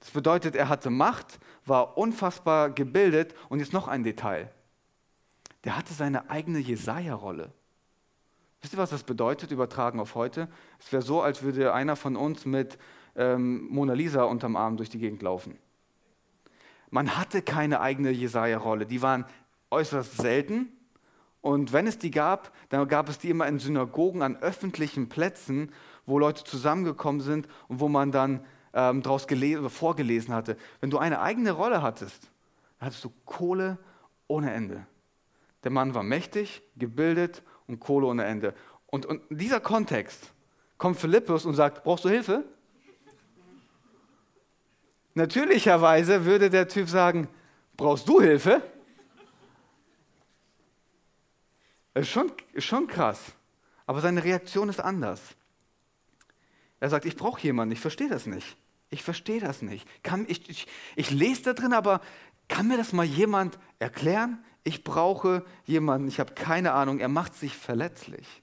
Das 0.00 0.10
bedeutet, 0.10 0.54
er 0.54 0.68
hatte 0.68 0.90
Macht, 0.90 1.40
war 1.64 1.96
unfassbar 1.96 2.68
gebildet 2.70 3.34
und 3.48 3.60
jetzt 3.60 3.72
noch 3.72 3.88
ein 3.88 4.02
Detail. 4.02 4.52
Der 5.64 5.78
hatte 5.78 5.94
seine 5.94 6.28
eigene 6.28 6.58
Jesaja-Rolle. 6.58 7.52
Wisst 8.60 8.74
ihr, 8.74 8.78
was 8.78 8.90
das 8.90 9.02
bedeutet, 9.02 9.50
übertragen 9.50 9.98
auf 9.98 10.14
heute? 10.14 10.48
Es 10.78 10.92
wäre 10.92 11.02
so, 11.02 11.22
als 11.22 11.42
würde 11.42 11.72
einer 11.72 11.96
von 11.96 12.16
uns 12.16 12.44
mit 12.44 12.78
ähm, 13.16 13.66
Mona 13.68 13.94
Lisa 13.94 14.24
unterm 14.24 14.56
Arm 14.56 14.76
durch 14.76 14.90
die 14.90 14.98
Gegend 14.98 15.22
laufen. 15.22 15.58
Man 16.90 17.16
hatte 17.16 17.40
keine 17.40 17.80
eigene 17.80 18.10
Jesaja-Rolle. 18.10 18.84
Die 18.84 19.00
waren 19.00 19.24
äußerst 19.70 20.18
selten 20.18 20.68
und 21.44 21.74
wenn 21.74 21.86
es 21.86 21.98
die 21.98 22.10
gab, 22.10 22.54
dann 22.70 22.88
gab 22.88 23.10
es 23.10 23.18
die 23.18 23.28
immer 23.28 23.46
in 23.46 23.58
Synagogen 23.58 24.22
an 24.22 24.38
öffentlichen 24.38 25.10
Plätzen, 25.10 25.70
wo 26.06 26.18
Leute 26.18 26.42
zusammengekommen 26.42 27.20
sind 27.20 27.48
und 27.68 27.80
wo 27.80 27.88
man 27.90 28.12
dann 28.12 28.42
ähm, 28.72 29.02
daraus 29.02 29.26
vorgelesen 29.68 30.32
hatte. 30.32 30.56
Wenn 30.80 30.88
du 30.88 30.96
eine 30.96 31.20
eigene 31.20 31.50
Rolle 31.50 31.82
hattest, 31.82 32.30
dann 32.78 32.86
hattest 32.86 33.04
du 33.04 33.12
Kohle 33.26 33.76
ohne 34.26 34.54
Ende. 34.54 34.86
Der 35.64 35.70
Mann 35.70 35.94
war 35.94 36.02
mächtig, 36.02 36.62
gebildet 36.76 37.42
und 37.66 37.78
Kohle 37.78 38.06
ohne 38.06 38.24
Ende. 38.24 38.54
Und, 38.86 39.04
und 39.04 39.20
in 39.30 39.36
dieser 39.36 39.60
Kontext 39.60 40.32
kommt 40.78 40.96
Philippus 40.96 41.44
und 41.44 41.52
sagt, 41.52 41.84
brauchst 41.84 42.06
du 42.06 42.08
Hilfe? 42.08 42.44
Natürlicherweise 45.12 46.24
würde 46.24 46.48
der 46.48 46.68
Typ 46.68 46.88
sagen, 46.88 47.28
brauchst 47.76 48.08
du 48.08 48.22
Hilfe? 48.22 48.62
Ist 51.94 52.10
schon, 52.10 52.32
ist 52.52 52.64
schon 52.64 52.86
krass. 52.86 53.20
Aber 53.86 54.00
seine 54.00 54.24
Reaktion 54.24 54.68
ist 54.68 54.80
anders. 54.80 55.20
Er 56.80 56.90
sagt, 56.90 57.04
ich 57.04 57.16
brauche 57.16 57.40
jemanden, 57.40 57.72
ich 57.72 57.80
verstehe 57.80 58.08
das 58.08 58.26
nicht. 58.26 58.56
Ich 58.90 59.02
verstehe 59.02 59.40
das 59.40 59.62
nicht. 59.62 59.88
Kann, 60.02 60.26
ich, 60.28 60.48
ich, 60.48 60.66
ich 60.96 61.10
lese 61.10 61.42
da 61.42 61.52
drin, 61.52 61.72
aber 61.72 62.00
kann 62.48 62.68
mir 62.68 62.76
das 62.76 62.92
mal 62.92 63.04
jemand 63.04 63.58
erklären? 63.78 64.44
Ich 64.64 64.84
brauche 64.84 65.44
jemanden, 65.64 66.08
ich 66.08 66.20
habe 66.20 66.34
keine 66.34 66.72
Ahnung, 66.72 66.98
er 66.98 67.08
macht 67.08 67.34
sich 67.34 67.56
verletzlich. 67.56 68.42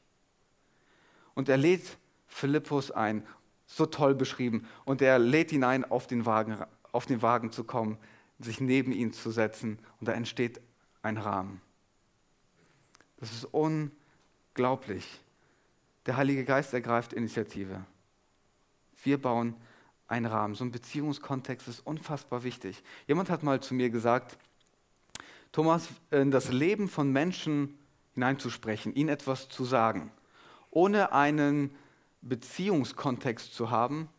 Und 1.33 1.49
er 1.49 1.57
lädt 1.57 1.97
Philippus 2.27 2.91
ein, 2.91 3.25
so 3.65 3.85
toll 3.85 4.15
beschrieben, 4.15 4.67
und 4.85 5.01
er 5.01 5.19
lädt 5.19 5.51
ihn 5.51 5.63
ein, 5.63 5.89
auf 5.89 6.07
den 6.07 6.25
Wagen, 6.25 6.57
auf 6.91 7.05
den 7.05 7.21
Wagen 7.21 7.51
zu 7.51 7.63
kommen, 7.63 7.97
sich 8.39 8.59
neben 8.59 8.91
ihn 8.91 9.13
zu 9.13 9.31
setzen, 9.31 9.79
und 9.99 10.07
da 10.07 10.13
entsteht 10.13 10.61
ein 11.01 11.17
Rahmen. 11.17 11.61
Das 13.21 13.31
ist 13.31 13.45
unglaublich. 13.45 15.21
Der 16.07 16.17
Heilige 16.17 16.43
Geist 16.43 16.73
ergreift 16.73 17.13
Initiative. 17.13 17.85
Wir 19.03 19.21
bauen 19.21 19.55
einen 20.07 20.25
Rahmen. 20.25 20.55
So 20.55 20.65
ein 20.65 20.71
Beziehungskontext 20.71 21.67
ist 21.67 21.79
unfassbar 21.81 22.43
wichtig. 22.43 22.83
Jemand 23.07 23.29
hat 23.29 23.43
mal 23.43 23.61
zu 23.61 23.75
mir 23.75 23.91
gesagt, 23.91 24.37
Thomas, 25.51 25.87
in 26.09 26.31
das 26.31 26.51
Leben 26.51 26.89
von 26.89 27.11
Menschen 27.11 27.77
hineinzusprechen, 28.15 28.95
ihnen 28.95 29.09
etwas 29.09 29.49
zu 29.49 29.65
sagen, 29.65 30.11
ohne 30.71 31.11
einen 31.11 31.75
Beziehungskontext 32.21 33.53
zu 33.53 33.69
haben, 33.69 34.09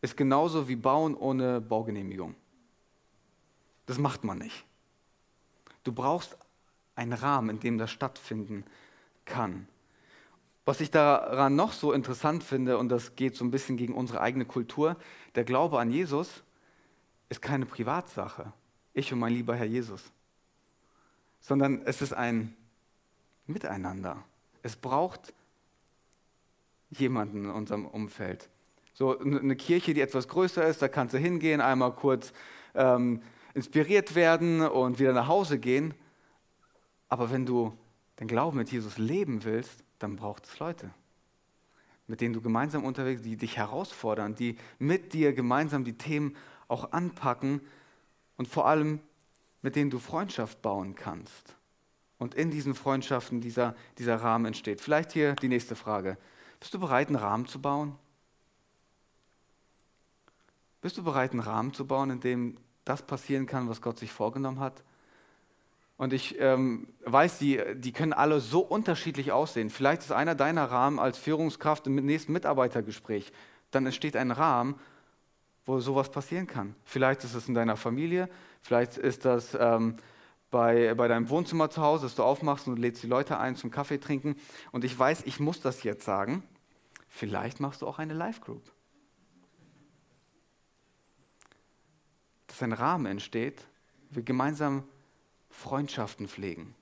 ist 0.00 0.16
genauso 0.16 0.66
wie 0.66 0.76
Bauen 0.76 1.14
ohne 1.14 1.60
Baugenehmigung. 1.60 2.34
Das 3.84 3.98
macht 3.98 4.24
man 4.24 4.38
nicht. 4.38 4.64
Du 5.84 5.92
brauchst 5.92 6.38
einen 6.96 7.12
Rahmen, 7.12 7.50
in 7.50 7.60
dem 7.60 7.78
das 7.78 7.90
stattfinden 7.90 8.64
kann. 9.24 9.68
Was 10.64 10.80
ich 10.80 10.90
daran 10.90 11.54
noch 11.54 11.72
so 11.72 11.92
interessant 11.92 12.42
finde, 12.42 12.78
und 12.78 12.88
das 12.88 13.14
geht 13.14 13.36
so 13.36 13.44
ein 13.44 13.52
bisschen 13.52 13.76
gegen 13.76 13.94
unsere 13.94 14.20
eigene 14.20 14.44
Kultur, 14.44 14.96
der 15.36 15.44
Glaube 15.44 15.78
an 15.78 15.92
Jesus 15.92 16.42
ist 17.28 17.40
keine 17.40 17.66
Privatsache. 17.66 18.52
Ich 18.92 19.12
und 19.12 19.20
mein 19.20 19.32
lieber 19.32 19.54
Herr 19.54 19.66
Jesus. 19.66 20.02
Sondern 21.40 21.82
es 21.84 22.02
ist 22.02 22.12
ein 22.12 22.56
Miteinander. 23.46 24.24
Es 24.62 24.74
braucht 24.74 25.32
jemanden 26.90 27.44
in 27.44 27.50
unserem 27.50 27.86
Umfeld. 27.86 28.48
So 28.92 29.18
eine 29.18 29.54
Kirche, 29.54 29.94
die 29.94 30.00
etwas 30.00 30.26
größer 30.26 30.66
ist, 30.66 30.82
da 30.82 30.88
kannst 30.88 31.14
du 31.14 31.18
hingehen, 31.18 31.60
einmal 31.60 31.92
kurz 31.92 32.32
ähm, 32.74 33.22
inspiriert 33.54 34.14
werden 34.14 34.62
und 34.62 34.98
wieder 34.98 35.12
nach 35.12 35.28
Hause 35.28 35.58
gehen. 35.58 35.94
Aber 37.08 37.30
wenn 37.30 37.46
du 37.46 37.76
den 38.20 38.28
Glauben 38.28 38.56
mit 38.56 38.70
Jesus 38.70 38.98
leben 38.98 39.44
willst, 39.44 39.84
dann 39.98 40.16
braucht 40.16 40.46
es 40.46 40.58
Leute, 40.58 40.90
mit 42.06 42.20
denen 42.20 42.34
du 42.34 42.40
gemeinsam 42.40 42.84
unterwegs, 42.84 43.22
die 43.22 43.36
dich 43.36 43.56
herausfordern, 43.56 44.34
die 44.34 44.56
mit 44.78 45.12
dir 45.12 45.32
gemeinsam 45.32 45.84
die 45.84 45.96
Themen 45.96 46.36
auch 46.68 46.92
anpacken 46.92 47.60
und 48.36 48.48
vor 48.48 48.66
allem 48.66 49.00
mit 49.62 49.76
denen 49.76 49.90
du 49.90 49.98
Freundschaft 49.98 50.62
bauen 50.62 50.94
kannst. 50.94 51.56
Und 52.18 52.34
in 52.34 52.50
diesen 52.50 52.74
Freundschaften 52.74 53.40
dieser, 53.40 53.74
dieser 53.98 54.16
Rahmen 54.16 54.46
entsteht. 54.46 54.80
Vielleicht 54.80 55.12
hier 55.12 55.34
die 55.34 55.48
nächste 55.48 55.74
Frage. 55.74 56.16
Bist 56.60 56.72
du 56.72 56.78
bereit, 56.78 57.08
einen 57.08 57.16
Rahmen 57.16 57.46
zu 57.46 57.60
bauen? 57.60 57.96
Bist 60.80 60.96
du 60.96 61.02
bereit, 61.02 61.32
einen 61.32 61.40
Rahmen 61.40 61.74
zu 61.74 61.86
bauen, 61.86 62.10
in 62.10 62.20
dem 62.20 62.56
das 62.84 63.02
passieren 63.04 63.46
kann, 63.46 63.68
was 63.68 63.82
Gott 63.82 63.98
sich 63.98 64.12
vorgenommen 64.12 64.60
hat? 64.60 64.84
Und 65.96 66.12
ich 66.12 66.38
ähm, 66.38 66.88
weiß, 67.04 67.38
die, 67.38 67.60
die 67.76 67.92
können 67.92 68.12
alle 68.12 68.40
so 68.40 68.60
unterschiedlich 68.60 69.32
aussehen. 69.32 69.70
Vielleicht 69.70 70.02
ist 70.02 70.12
einer 70.12 70.34
deiner 70.34 70.64
Rahmen 70.70 70.98
als 70.98 71.16
Führungskraft 71.16 71.86
im 71.86 71.94
nächsten 71.94 72.32
Mitarbeitergespräch. 72.32 73.32
Dann 73.70 73.86
entsteht 73.86 74.14
ein 74.16 74.30
Rahmen, 74.30 74.78
wo 75.64 75.80
sowas 75.80 76.10
passieren 76.10 76.46
kann. 76.46 76.76
Vielleicht 76.84 77.24
ist 77.24 77.34
es 77.34 77.48
in 77.48 77.54
deiner 77.54 77.76
Familie, 77.76 78.28
vielleicht 78.60 78.98
ist 78.98 79.24
das 79.24 79.56
ähm, 79.58 79.96
bei, 80.50 80.94
bei 80.94 81.08
deinem 81.08 81.28
Wohnzimmer 81.30 81.70
zu 81.70 81.82
Hause, 81.82 82.04
dass 82.04 82.14
du 82.14 82.22
aufmachst 82.22 82.68
und 82.68 82.78
lädst 82.78 83.02
die 83.02 83.08
Leute 83.08 83.38
ein 83.38 83.56
zum 83.56 83.70
Kaffee 83.70 83.98
trinken. 83.98 84.36
Und 84.72 84.84
ich 84.84 84.96
weiß, 84.96 85.22
ich 85.24 85.40
muss 85.40 85.60
das 85.60 85.82
jetzt 85.82 86.04
sagen. 86.04 86.44
Vielleicht 87.08 87.58
machst 87.60 87.82
du 87.82 87.86
auch 87.86 87.98
eine 87.98 88.14
Live-Group. 88.14 88.62
Dass 92.46 92.62
ein 92.62 92.72
Rahmen 92.72 93.06
entsteht, 93.06 93.66
wir 94.10 94.22
gemeinsam 94.22 94.84
Freundschaften 95.56 96.28
pflegen. 96.28 96.74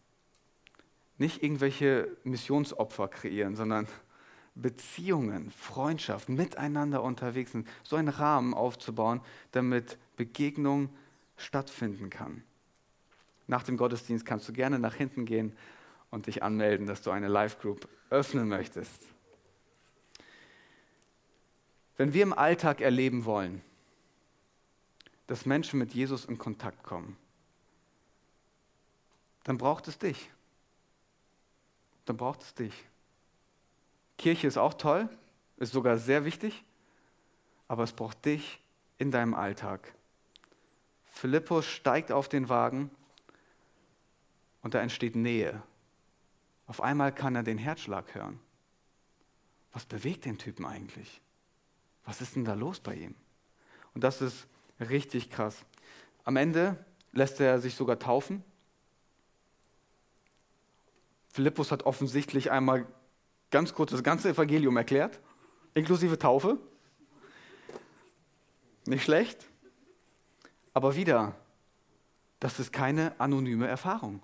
Nicht 1.16 1.44
irgendwelche 1.44 2.08
Missionsopfer 2.24 3.06
kreieren, 3.06 3.54
sondern 3.54 3.87
Beziehungen, 4.56 5.52
Freundschaften, 5.52 6.34
miteinander 6.34 7.02
unterwegs 7.02 7.52
sind, 7.52 7.68
so 7.84 7.94
einen 7.96 8.08
Rahmen 8.08 8.52
aufzubauen, 8.52 9.20
damit 9.52 9.96
Begegnung 10.16 10.88
stattfinden 11.37 12.10
kann. 12.10 12.42
Nach 13.46 13.62
dem 13.62 13.76
Gottesdienst 13.76 14.26
kannst 14.26 14.48
du 14.48 14.52
gerne 14.52 14.80
nach 14.80 14.94
hinten 14.94 15.24
gehen 15.24 15.56
und 16.10 16.26
dich 16.26 16.42
anmelden, 16.42 16.87
dass 16.87 17.02
du 17.02 17.10
eine 17.10 17.28
Live-Group 17.28 17.88
öffnen 18.10 18.48
möchtest. 18.48 19.02
Wenn 21.96 22.12
wir 22.12 22.24
im 22.24 22.32
Alltag 22.32 22.80
erleben 22.80 23.24
wollen, 23.24 23.62
dass 25.28 25.46
Menschen 25.46 25.78
mit 25.78 25.94
Jesus 25.94 26.24
in 26.24 26.38
Kontakt 26.38 26.82
kommen, 26.82 27.16
dann 29.44 29.59
braucht 29.59 29.87
es 29.88 29.98
dich. 29.98 30.30
Dann 32.07 32.16
braucht 32.16 32.42
es 32.42 32.54
dich. 32.54 32.74
Kirche 34.18 34.46
ist 34.46 34.57
auch 34.57 34.74
toll, 34.74 35.09
ist 35.57 35.72
sogar 35.72 35.98
sehr 35.98 36.24
wichtig, 36.24 36.64
aber 37.68 37.85
es 37.85 37.92
braucht 37.92 38.24
dich 38.24 38.61
in 38.98 39.11
deinem 39.11 39.35
Alltag. 39.35 39.94
Philippus 41.04 41.66
steigt 41.66 42.11
auf 42.11 42.28
den 42.28 42.48
Wagen 42.48 42.90
und 44.62 44.74
da 44.74 44.80
entsteht 44.80 45.14
Nähe. 45.14 45.62
Auf 46.66 46.80
einmal 46.80 47.14
kann 47.14 47.37
er 47.37 47.42
den 47.42 47.59
Herzschlag 47.59 48.14
hören. 48.14 48.40
Was 49.72 49.85
bewegt 49.85 50.24
den 50.24 50.38
Typen 50.38 50.64
eigentlich? 50.64 51.20
Was 52.04 52.20
ist 52.20 52.37
denn 52.37 52.44
da 52.44 52.54
los 52.54 52.80
bei 52.80 52.94
ihm? 52.94 53.14
Und 53.94 54.04
das 54.04 54.22
ist 54.22 54.46
richtig 54.80 55.30
krass. 55.30 55.64
Am 56.24 56.37
Ende 56.37 56.83
lässt 57.12 57.40
er 57.40 57.61
sich 57.61 57.74
sogar 57.74 57.98
taufen 57.98 58.42
Philippus 61.34 61.72
hat 61.72 61.82
offensichtlich 61.82 62.52
einmal 62.52 62.86
ganz 63.50 63.74
kurz 63.74 63.90
das 63.90 64.04
ganze 64.04 64.28
Evangelium 64.28 64.76
erklärt, 64.76 65.18
inklusive 65.74 66.16
Taufe. 66.16 66.58
Nicht 68.86 69.02
schlecht. 69.02 69.44
Aber 70.74 70.94
wieder, 70.94 71.34
das 72.38 72.60
ist 72.60 72.72
keine 72.72 73.18
anonyme 73.18 73.66
Erfahrung. 73.66 74.22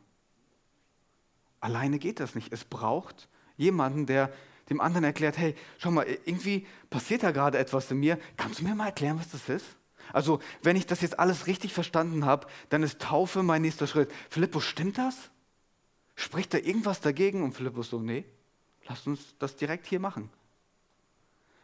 Alleine 1.59 1.99
geht 1.99 2.21
das 2.21 2.37
nicht. 2.37 2.53
Es 2.53 2.65
braucht 2.65 3.29
jemanden, 3.57 4.07
der 4.07 4.33
dem 4.69 4.81
anderen 4.81 5.03
erklärt, 5.03 5.37
hey, 5.37 5.57
schau 5.79 5.91
mal, 5.91 6.07
irgendwie 6.27 6.65
passiert 6.91 7.25
da 7.25 7.33
gerade 7.33 7.59
etwas 7.59 7.91
in 7.91 7.99
mir. 7.99 8.21
Kannst 8.37 8.61
du 8.61 8.65
mir 8.65 8.77
mal 8.77 8.87
erklären, 8.87 9.19
was 9.19 9.33
das 9.33 9.49
ist? 9.49 9.67
Also, 10.13 10.39
wenn 10.63 10.77
ich 10.77 10.87
das 10.87 11.01
jetzt 11.01 11.19
alles 11.19 11.49
richtig 11.49 11.75
verstanden 11.75 12.25
habe, 12.25 12.47
dann 12.69 12.85
ist 12.85 13.01
Taufe 13.01 13.43
mein 13.43 13.63
nächster 13.63 13.89
Schritt. 13.89 14.13
Philippus, 14.29 14.65
stimmt 14.65 14.97
das? 14.97 15.31
Spricht 16.21 16.53
da 16.53 16.59
irgendwas 16.59 17.01
dagegen? 17.01 17.43
Und 17.43 17.55
Philippus 17.55 17.89
so, 17.89 17.99
nee, 17.99 18.27
lasst 18.87 19.07
uns 19.07 19.35
das 19.39 19.57
direkt 19.57 19.87
hier 19.87 20.01
machen. 20.01 20.29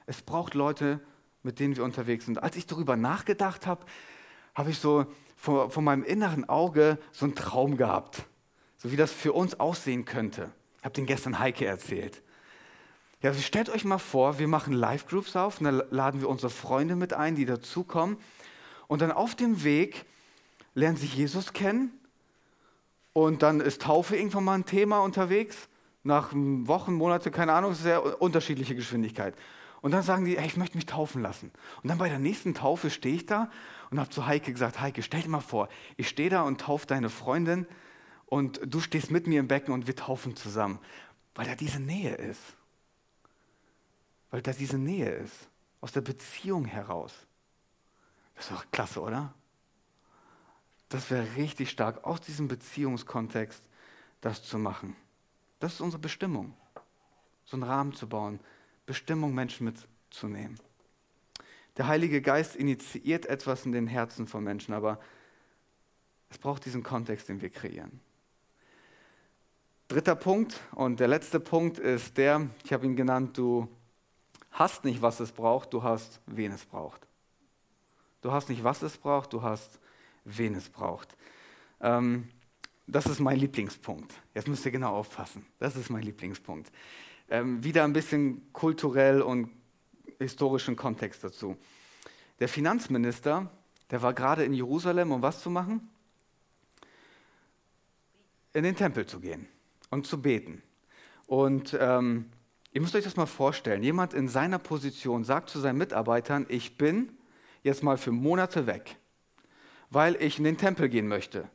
Es 0.06 0.22
braucht 0.22 0.54
Leute, 0.54 0.98
mit 1.42 1.60
denen 1.60 1.76
wir 1.76 1.84
unterwegs 1.84 2.24
sind. 2.24 2.42
Als 2.42 2.56
ich 2.56 2.64
darüber 2.64 2.96
nachgedacht 2.96 3.66
habe, 3.66 3.84
habe 4.54 4.70
ich 4.70 4.78
so 4.78 5.04
vor, 5.36 5.68
vor 5.68 5.82
meinem 5.82 6.04
inneren 6.04 6.48
Auge 6.48 6.98
so 7.12 7.26
einen 7.26 7.34
Traum 7.34 7.76
gehabt, 7.76 8.24
so 8.78 8.90
wie 8.90 8.96
das 8.96 9.12
für 9.12 9.34
uns 9.34 9.60
aussehen 9.60 10.06
könnte. 10.06 10.50
Ich 10.78 10.84
habe 10.84 10.94
den 10.94 11.04
gestern 11.04 11.38
Heike 11.38 11.66
erzählt. 11.66 12.22
Ja, 13.20 13.30
also 13.30 13.42
stellt 13.42 13.68
euch 13.68 13.84
mal 13.84 13.98
vor, 13.98 14.38
wir 14.38 14.48
machen 14.48 14.72
Live-Groups 14.72 15.36
auf 15.36 15.60
und 15.60 15.64
dann 15.64 15.82
laden 15.90 16.22
wir 16.22 16.30
unsere 16.30 16.48
Freunde 16.48 16.96
mit 16.96 17.12
ein, 17.12 17.36
die 17.36 17.44
dazukommen. 17.44 18.16
Und 18.86 19.02
dann 19.02 19.12
auf 19.12 19.34
dem 19.34 19.64
Weg 19.64 20.06
lernen 20.72 20.96
sie 20.96 21.06
Jesus 21.08 21.52
kennen 21.52 21.90
und 23.16 23.42
dann 23.42 23.62
ist 23.62 23.80
Taufe 23.80 24.14
irgendwann 24.14 24.44
mal 24.44 24.56
ein 24.56 24.66
Thema 24.66 24.98
unterwegs. 24.98 25.70
Nach 26.02 26.32
Wochen, 26.34 26.92
Monate, 26.92 27.30
keine 27.30 27.54
Ahnung, 27.54 27.72
sehr 27.72 28.20
unterschiedliche 28.20 28.74
Geschwindigkeit. 28.74 29.34
Und 29.80 29.92
dann 29.92 30.02
sagen 30.02 30.26
die, 30.26 30.38
hey, 30.38 30.46
ich 30.46 30.58
möchte 30.58 30.76
mich 30.76 30.84
taufen 30.84 31.22
lassen. 31.22 31.50
Und 31.82 31.88
dann 31.88 31.96
bei 31.96 32.10
der 32.10 32.18
nächsten 32.18 32.52
Taufe 32.52 32.90
stehe 32.90 33.14
ich 33.14 33.24
da 33.24 33.50
und 33.90 33.98
habe 33.98 34.10
zu 34.10 34.26
Heike 34.26 34.52
gesagt, 34.52 34.82
Heike, 34.82 35.02
stell 35.02 35.22
dir 35.22 35.30
mal 35.30 35.40
vor, 35.40 35.70
ich 35.96 36.10
stehe 36.10 36.28
da 36.28 36.42
und 36.42 36.60
taufe 36.60 36.86
deine 36.86 37.08
Freundin 37.08 37.66
und 38.26 38.60
du 38.62 38.80
stehst 38.80 39.10
mit 39.10 39.26
mir 39.26 39.40
im 39.40 39.48
Becken 39.48 39.72
und 39.72 39.86
wir 39.86 39.96
taufen 39.96 40.36
zusammen. 40.36 40.78
Weil 41.34 41.46
da 41.46 41.54
diese 41.54 41.80
Nähe 41.80 42.16
ist. 42.16 42.42
Weil 44.30 44.42
da 44.42 44.52
diese 44.52 44.76
Nähe 44.76 45.08
ist. 45.08 45.48
Aus 45.80 45.92
der 45.92 46.02
Beziehung 46.02 46.66
heraus. 46.66 47.14
Das 48.34 48.44
ist 48.44 48.52
doch 48.52 48.70
klasse, 48.70 49.00
oder? 49.00 49.32
Das 50.88 51.10
wäre 51.10 51.26
richtig 51.36 51.70
stark, 51.70 52.04
aus 52.04 52.20
diesem 52.20 52.48
Beziehungskontext 52.48 53.62
das 54.20 54.42
zu 54.42 54.58
machen. 54.58 54.96
Das 55.58 55.74
ist 55.74 55.80
unsere 55.80 56.00
Bestimmung, 56.00 56.54
so 57.44 57.56
einen 57.56 57.64
Rahmen 57.64 57.92
zu 57.92 58.08
bauen, 58.08 58.40
Bestimmung 58.84 59.34
Menschen 59.34 59.64
mitzunehmen. 59.64 60.58
Der 61.76 61.88
Heilige 61.88 62.22
Geist 62.22 62.56
initiiert 62.56 63.26
etwas 63.26 63.66
in 63.66 63.72
den 63.72 63.86
Herzen 63.86 64.26
von 64.26 64.44
Menschen, 64.44 64.74
aber 64.74 64.98
es 66.30 66.38
braucht 66.38 66.64
diesen 66.64 66.82
Kontext, 66.82 67.28
den 67.28 67.40
wir 67.40 67.50
kreieren. 67.50 68.00
Dritter 69.88 70.16
Punkt 70.16 70.60
und 70.72 70.98
der 70.98 71.08
letzte 71.08 71.38
Punkt 71.38 71.78
ist 71.78 72.16
der, 72.16 72.48
ich 72.64 72.72
habe 72.72 72.86
ihn 72.86 72.96
genannt, 72.96 73.38
du 73.38 73.68
hast 74.50 74.84
nicht, 74.84 75.02
was 75.02 75.20
es 75.20 75.32
braucht, 75.32 75.72
du 75.72 75.82
hast, 75.82 76.20
wen 76.26 76.50
es 76.52 76.64
braucht. 76.64 77.06
Du 78.22 78.32
hast 78.32 78.48
nicht, 78.48 78.64
was 78.64 78.82
es 78.82 78.96
braucht, 78.96 79.32
du 79.32 79.42
hast, 79.42 79.78
wen 80.26 80.54
es 80.54 80.68
braucht. 80.68 81.16
Ähm, 81.80 82.28
das 82.86 83.06
ist 83.06 83.20
mein 83.20 83.38
Lieblingspunkt. 83.38 84.12
Jetzt 84.34 84.48
müsst 84.48 84.64
ihr 84.66 84.72
genau 84.72 84.94
aufpassen. 84.94 85.46
Das 85.58 85.76
ist 85.76 85.90
mein 85.90 86.02
Lieblingspunkt. 86.02 86.70
Ähm, 87.28 87.64
wieder 87.64 87.84
ein 87.84 87.92
bisschen 87.92 88.52
kulturell 88.52 89.22
und 89.22 89.50
historischen 90.18 90.76
Kontext 90.76 91.24
dazu. 91.24 91.56
Der 92.38 92.48
Finanzminister, 92.48 93.50
der 93.90 94.02
war 94.02 94.14
gerade 94.14 94.44
in 94.44 94.52
Jerusalem, 94.52 95.10
um 95.12 95.22
was 95.22 95.40
zu 95.40 95.50
machen? 95.50 95.88
In 98.52 98.62
den 98.62 98.76
Tempel 98.76 99.06
zu 99.06 99.20
gehen 99.20 99.48
und 99.90 100.06
zu 100.06 100.20
beten. 100.20 100.62
Und 101.26 101.76
ähm, 101.78 102.30
ihr 102.72 102.80
müsst 102.80 102.94
euch 102.94 103.04
das 103.04 103.16
mal 103.16 103.26
vorstellen. 103.26 103.82
Jemand 103.82 104.14
in 104.14 104.28
seiner 104.28 104.58
Position 104.58 105.24
sagt 105.24 105.50
zu 105.50 105.58
seinen 105.58 105.78
Mitarbeitern, 105.78 106.46
ich 106.48 106.78
bin 106.78 107.10
jetzt 107.62 107.82
mal 107.82 107.98
für 107.98 108.12
Monate 108.12 108.66
weg, 108.66 108.96
weil 109.90 110.16
ich 110.16 110.38
in 110.38 110.44
den 110.44 110.58
Tempel 110.58 110.88
gehen 110.88 111.08
möchte. 111.08 111.48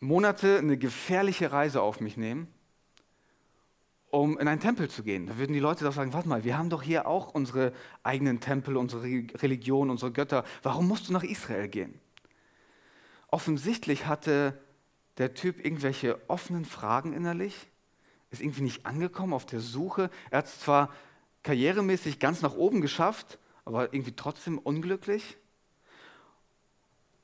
Monate 0.00 0.58
eine 0.58 0.76
gefährliche 0.76 1.52
Reise 1.52 1.82
auf 1.82 2.00
mich 2.00 2.16
nehmen, 2.16 2.48
um 4.10 4.38
in 4.38 4.48
einen 4.48 4.60
Tempel 4.60 4.88
zu 4.88 5.02
gehen. 5.02 5.26
Da 5.26 5.38
würden 5.38 5.52
die 5.52 5.58
Leute 5.58 5.84
doch 5.84 5.92
sagen, 5.92 6.12
warte 6.12 6.28
mal, 6.28 6.44
wir 6.44 6.56
haben 6.56 6.70
doch 6.70 6.82
hier 6.82 7.06
auch 7.06 7.34
unsere 7.34 7.72
eigenen 8.02 8.40
Tempel, 8.40 8.76
unsere 8.76 9.02
Religion, 9.02 9.90
unsere 9.90 10.12
Götter. 10.12 10.44
Warum 10.62 10.86
musst 10.88 11.08
du 11.08 11.12
nach 11.12 11.24
Israel 11.24 11.68
gehen? 11.68 12.00
Offensichtlich 13.28 14.06
hatte 14.06 14.58
der 15.18 15.34
Typ 15.34 15.64
irgendwelche 15.64 16.20
offenen 16.28 16.64
Fragen 16.64 17.12
innerlich, 17.12 17.68
ist 18.30 18.42
irgendwie 18.42 18.62
nicht 18.62 18.86
angekommen 18.86 19.32
auf 19.32 19.46
der 19.46 19.60
Suche. 19.60 20.10
Er 20.30 20.38
hat 20.38 20.46
es 20.46 20.60
zwar 20.60 20.92
karrieremäßig 21.42 22.18
ganz 22.18 22.42
nach 22.42 22.54
oben 22.54 22.80
geschafft, 22.80 23.38
aber 23.64 23.92
irgendwie 23.92 24.12
trotzdem 24.12 24.58
unglücklich. 24.58 25.36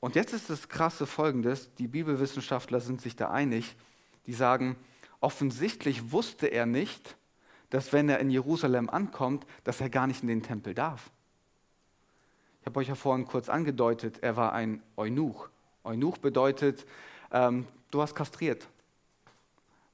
Und 0.03 0.15
jetzt 0.15 0.33
ist 0.33 0.49
das 0.49 0.67
krasse 0.67 1.05
Folgendes, 1.05 1.73
die 1.75 1.87
Bibelwissenschaftler 1.87 2.81
sind 2.81 2.99
sich 2.99 3.15
da 3.15 3.31
einig, 3.31 3.77
die 4.25 4.33
sagen, 4.33 4.75
offensichtlich 5.21 6.11
wusste 6.11 6.47
er 6.47 6.65
nicht, 6.65 7.15
dass 7.69 7.93
wenn 7.93 8.09
er 8.09 8.19
in 8.19 8.29
Jerusalem 8.29 8.89
ankommt, 8.89 9.47
dass 9.63 9.79
er 9.79 9.89
gar 9.89 10.07
nicht 10.07 10.21
in 10.21 10.27
den 10.27 10.43
Tempel 10.43 10.73
darf. 10.73 11.09
Ich 12.59 12.65
habe 12.65 12.81
euch 12.81 12.89
ja 12.89 12.95
vorhin 12.95 13.25
kurz 13.25 13.47
angedeutet, 13.47 14.17
er 14.21 14.35
war 14.35 14.51
ein 14.51 14.83
Eunuch. 14.97 15.47
Eunuch 15.85 16.17
bedeutet, 16.17 16.85
ähm, 17.31 17.65
du 17.89 17.99
warst 17.99 18.13
kastriert. 18.13 18.67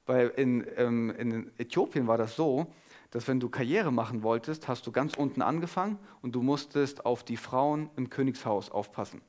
Weil 0.06 0.30
in, 0.30 0.66
ähm, 0.76 1.10
in 1.10 1.52
Äthiopien 1.56 2.08
war 2.08 2.18
das 2.18 2.34
so, 2.34 2.66
dass 3.12 3.28
wenn 3.28 3.38
du 3.38 3.48
Karriere 3.48 3.92
machen 3.92 4.24
wolltest, 4.24 4.66
hast 4.66 4.88
du 4.88 4.90
ganz 4.90 5.14
unten 5.14 5.40
angefangen 5.40 6.00
und 6.20 6.32
du 6.32 6.42
musstest 6.42 7.06
auf 7.06 7.22
die 7.22 7.36
Frauen 7.36 7.90
im 7.94 8.10
Königshaus 8.10 8.72
aufpassen. 8.72 9.22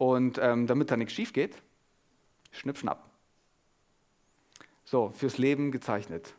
Und 0.00 0.38
ähm, 0.38 0.66
damit 0.66 0.90
da 0.90 0.96
nichts 0.96 1.12
schief 1.12 1.34
geht, 1.34 1.60
schnipp, 2.52 2.78
schnapp. 2.78 3.10
So, 4.82 5.10
fürs 5.10 5.36
Leben 5.36 5.72
gezeichnet. 5.72 6.32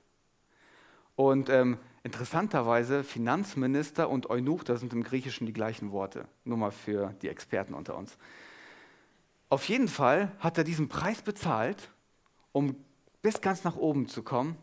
Und 1.16 1.48
ähm, 1.48 1.78
interessanterweise, 2.02 3.04
Finanzminister 3.04 4.10
und 4.10 4.32
Eunuch, 4.32 4.64
das 4.64 4.80
sind 4.80 4.94
im 4.94 5.04
Griechischen 5.04 5.46
die 5.46 5.54
gleichen 5.54 5.92
Worte. 5.92 6.28
Nur 6.44 6.58
mal 6.58 6.72
für 6.72 7.14
die 7.22 7.30
Experten 7.30 7.76
unter 7.76 7.96
uns. 7.96 8.18
Auf 9.50 9.70
jeden 9.70 9.90
Fall 9.90 10.32
hat 10.40 10.58
er 10.58 10.64
diesen 10.64 10.90
Preis 10.90 11.22
bezahlt, 11.22 11.92
um 12.54 12.76
bis 13.22 13.42
ganz 13.42 13.64
nach 13.64 13.76
oben 13.76 14.08
zu 14.08 14.24
kommen, 14.24 14.58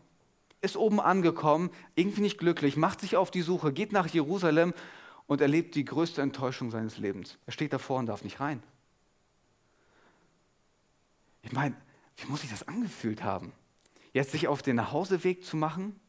ist 0.59 0.75
oben 0.75 0.99
angekommen, 0.99 1.69
irgendwie 1.95 2.21
nicht 2.21 2.37
glücklich, 2.37 2.75
macht 2.75 2.99
sich 2.99 3.15
auf 3.15 3.31
die 3.31 3.43
Suche, 3.43 3.71
geht 3.71 3.93
nach 3.93 4.07
Jerusalem 4.07 4.73
und 5.25 5.39
erlebt 5.39 5.75
die 5.75 5.85
größte 5.85 6.21
Enttäuschung 6.21 6.69
seines 6.69 6.97
Lebens. 6.97 7.37
Er 7.45 7.53
steht 7.53 7.71
davor 7.71 7.99
und 7.99 8.07
darf 8.07 8.25
nicht 8.25 8.41
rein. 8.41 8.61
Ich 11.41 11.51
meine, 11.51 11.75
wie 12.17 12.27
muss 12.27 12.41
sich 12.41 12.49
das 12.49 12.67
angefühlt 12.67 13.23
haben? 13.23 13.53
Jetzt 14.13 14.31
sich 14.31 14.47
auf 14.47 14.61
den 14.61 14.75
Nachhauseweg 14.75 15.43
zu 15.43 15.55
machen, 15.57 15.99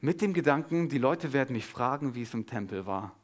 mit 0.00 0.22
dem 0.22 0.32
Gedanken, 0.32 0.88
die 0.88 0.98
Leute 0.98 1.34
werden 1.34 1.52
mich 1.52 1.66
fragen, 1.66 2.14
wie 2.14 2.22
es 2.22 2.32
im 2.32 2.46
Tempel 2.46 2.86
war. 2.86 3.14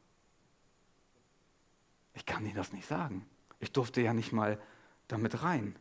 Ich 2.14 2.27
kann 2.27 2.44
ihnen 2.44 2.55
das 2.55 2.72
nicht 2.72 2.87
sagen. 2.87 3.25
Ich 3.61 3.72
durfte 3.72 4.03
ja 4.03 4.12
nicht 4.12 4.33
mal 4.33 4.61
damit 5.09 5.42
rein. 5.42 5.75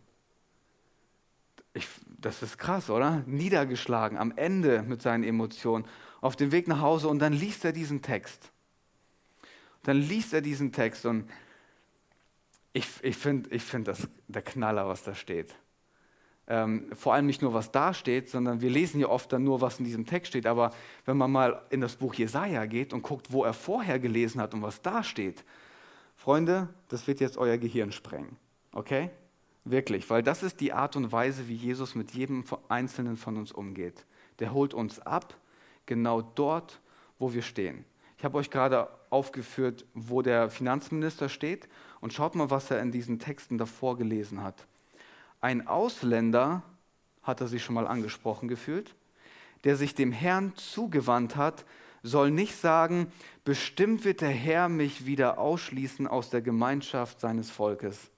Ich, 1.73 1.87
das 2.07 2.41
ist 2.41 2.57
krass, 2.57 2.89
oder? 2.89 3.23
Niedergeschlagen, 3.25 4.17
am 4.17 4.31
Ende 4.37 4.83
mit 4.83 5.01
seinen 5.01 5.25
Emotionen, 5.25 5.85
auf 6.21 6.37
dem 6.37 6.53
Weg 6.53 6.69
nach 6.69 6.79
Hause 6.79 7.09
und 7.09 7.19
dann 7.19 7.33
liest 7.33 7.65
er 7.65 7.73
diesen 7.73 8.01
Text. 8.01 8.51
Dann 9.83 9.97
liest 9.97 10.33
er 10.33 10.41
diesen 10.41 10.71
Text 10.71 11.05
und 11.05 11.29
ich, 12.75 12.87
ich 13.03 13.15
finde 13.15 13.49
ich 13.55 13.63
find 13.63 13.87
das 13.87 14.07
der 14.27 14.41
Knaller, 14.41 14.85
was 14.87 15.01
da 15.03 15.15
steht. 15.15 15.55
Ähm, 16.47 16.91
vor 16.93 17.13
allem 17.13 17.25
nicht 17.25 17.41
nur, 17.41 17.53
was 17.53 17.71
da 17.71 17.93
steht, 17.93 18.29
sondern 18.29 18.59
wir 18.59 18.69
lesen 18.69 18.99
ja 18.99 19.07
oft 19.07 19.31
dann 19.31 19.45
nur, 19.45 19.61
was 19.61 19.79
in 19.79 19.85
diesem 19.85 20.05
Text 20.05 20.29
steht. 20.29 20.45
Aber 20.45 20.71
wenn 21.05 21.15
man 21.15 21.31
mal 21.31 21.61
in 21.69 21.79
das 21.79 21.95
Buch 21.95 22.13
Jesaja 22.13 22.65
geht 22.65 22.91
und 22.91 23.01
guckt, 23.01 23.31
wo 23.31 23.45
er 23.45 23.53
vorher 23.53 23.97
gelesen 23.97 24.41
hat 24.41 24.53
und 24.53 24.61
was 24.61 24.81
da 24.81 25.03
steht, 25.03 25.45
Freunde, 26.17 26.67
das 26.89 27.07
wird 27.07 27.21
jetzt 27.21 27.37
euer 27.37 27.57
Gehirn 27.57 27.93
sprengen. 27.93 28.35
Okay? 28.73 29.09
Wirklich, 29.63 30.09
weil 30.09 30.21
das 30.21 30.43
ist 30.43 30.59
die 30.59 30.73
Art 30.73 30.97
und 30.97 31.13
Weise, 31.13 31.47
wie 31.47 31.55
Jesus 31.55 31.95
mit 31.95 32.11
jedem 32.11 32.43
Einzelnen 32.67 33.15
von 33.15 33.37
uns 33.37 33.53
umgeht. 33.53 34.05
Der 34.39 34.53
holt 34.53 34.73
uns 34.73 34.99
ab, 34.99 35.33
genau 35.85 36.21
dort, 36.21 36.81
wo 37.19 37.33
wir 37.33 37.41
stehen. 37.41 37.85
Ich 38.17 38.25
habe 38.25 38.37
euch 38.37 38.49
gerade 38.49 38.89
aufgeführt, 39.09 39.85
wo 39.93 40.21
der 40.21 40.49
Finanzminister 40.49 41.29
steht 41.29 41.67
und 42.05 42.13
schaut 42.13 42.35
mal, 42.35 42.51
was 42.51 42.69
er 42.69 42.79
in 42.83 42.91
diesen 42.91 43.17
Texten 43.17 43.57
davor 43.57 43.97
gelesen 43.97 44.43
hat. 44.43 44.67
Ein 45.41 45.65
Ausländer, 45.65 46.61
hat 47.23 47.41
er 47.41 47.47
sich 47.47 47.63
schon 47.63 47.73
mal 47.73 47.87
angesprochen 47.87 48.47
gefühlt, 48.47 48.93
der 49.63 49.75
sich 49.75 49.95
dem 49.95 50.11
Herrn 50.11 50.55
zugewandt 50.55 51.35
hat, 51.35 51.65
soll 52.03 52.29
nicht 52.29 52.57
sagen, 52.57 53.11
bestimmt 53.43 54.05
wird 54.05 54.21
der 54.21 54.29
Herr 54.29 54.69
mich 54.69 55.07
wieder 55.07 55.39
ausschließen 55.39 56.05
aus 56.05 56.29
der 56.29 56.43
Gemeinschaft 56.43 57.21
seines 57.21 57.49
Volkes. 57.49 58.11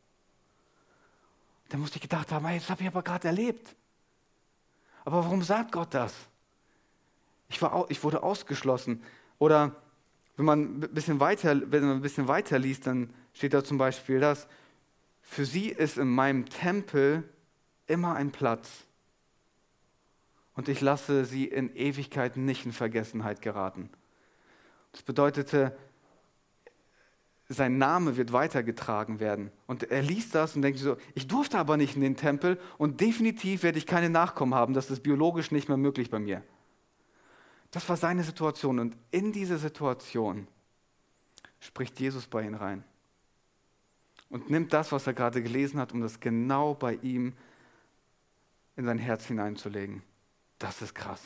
Da 1.69 1.77
musste 1.77 1.95
ich 1.95 2.01
gedacht 2.01 2.33
haben, 2.33 2.45
hey, 2.45 2.59
das 2.59 2.69
habe 2.69 2.81
ich 2.81 2.89
aber 2.89 3.03
gerade 3.03 3.29
erlebt. 3.29 3.73
Aber 5.05 5.23
warum 5.23 5.41
sagt 5.43 5.71
Gott 5.71 5.93
das? 5.93 6.13
Ich, 7.47 7.61
war, 7.61 7.85
ich 7.87 8.03
wurde 8.03 8.21
ausgeschlossen. 8.21 9.01
Oder 9.39 9.77
wenn 10.35 10.45
man 10.45 10.59
ein 10.59 10.79
bisschen 10.81 11.21
weiter, 11.21 11.71
wenn 11.71 11.85
man 11.85 11.95
ein 11.95 12.01
bisschen 12.01 12.27
weiter 12.27 12.59
liest, 12.59 12.85
dann 12.85 13.13
steht 13.37 13.53
da 13.53 13.63
zum 13.63 13.77
Beispiel 13.77 14.19
das, 14.19 14.47
für 15.21 15.45
sie 15.45 15.69
ist 15.69 15.99
in 15.99 16.09
meinem 16.09 16.49
Tempel 16.49 17.23
immer 17.85 18.15
ein 18.15 18.31
Platz. 18.31 18.85
Und 20.55 20.69
ich 20.69 20.81
lasse 20.81 21.23
sie 21.23 21.45
in 21.45 21.75
Ewigkeit 21.75 22.35
nicht 22.35 22.65
in 22.65 22.71
Vergessenheit 22.71 23.43
geraten. 23.43 23.91
Das 24.91 25.03
bedeutete, 25.03 25.77
sein 27.47 27.77
Name 27.77 28.17
wird 28.17 28.33
weitergetragen 28.33 29.19
werden. 29.19 29.51
Und 29.67 29.83
er 29.83 30.01
liest 30.01 30.33
das 30.33 30.55
und 30.55 30.63
denkt 30.63 30.79
so, 30.79 30.97
ich 31.13 31.27
durfte 31.27 31.59
aber 31.59 31.77
nicht 31.77 31.95
in 31.95 32.01
den 32.01 32.15
Tempel 32.15 32.59
und 32.79 33.01
definitiv 33.01 33.61
werde 33.61 33.77
ich 33.77 33.85
keine 33.85 34.09
Nachkommen 34.09 34.55
haben. 34.55 34.73
Das 34.73 34.89
ist 34.89 35.03
biologisch 35.03 35.51
nicht 35.51 35.67
mehr 35.67 35.77
möglich 35.77 36.09
bei 36.09 36.17
mir. 36.17 36.41
Das 37.69 37.87
war 37.87 37.97
seine 37.97 38.23
Situation 38.23 38.79
und 38.79 38.97
in 39.11 39.31
diese 39.31 39.59
Situation 39.59 40.47
spricht 41.59 41.99
Jesus 41.99 42.25
bei 42.25 42.41
ihm 42.41 42.55
rein 42.55 42.83
und 44.29 44.49
nimmt 44.49 44.73
das, 44.73 44.91
was 44.91 45.07
er 45.07 45.13
gerade 45.13 45.41
gelesen 45.41 45.79
hat, 45.79 45.93
um 45.93 46.01
das 46.01 46.19
genau 46.19 46.73
bei 46.73 46.95
ihm 46.95 47.33
in 48.75 48.85
sein 48.85 48.97
Herz 48.97 49.25
hineinzulegen. 49.25 50.03
Das 50.59 50.81
ist 50.81 50.93
krass. 50.93 51.21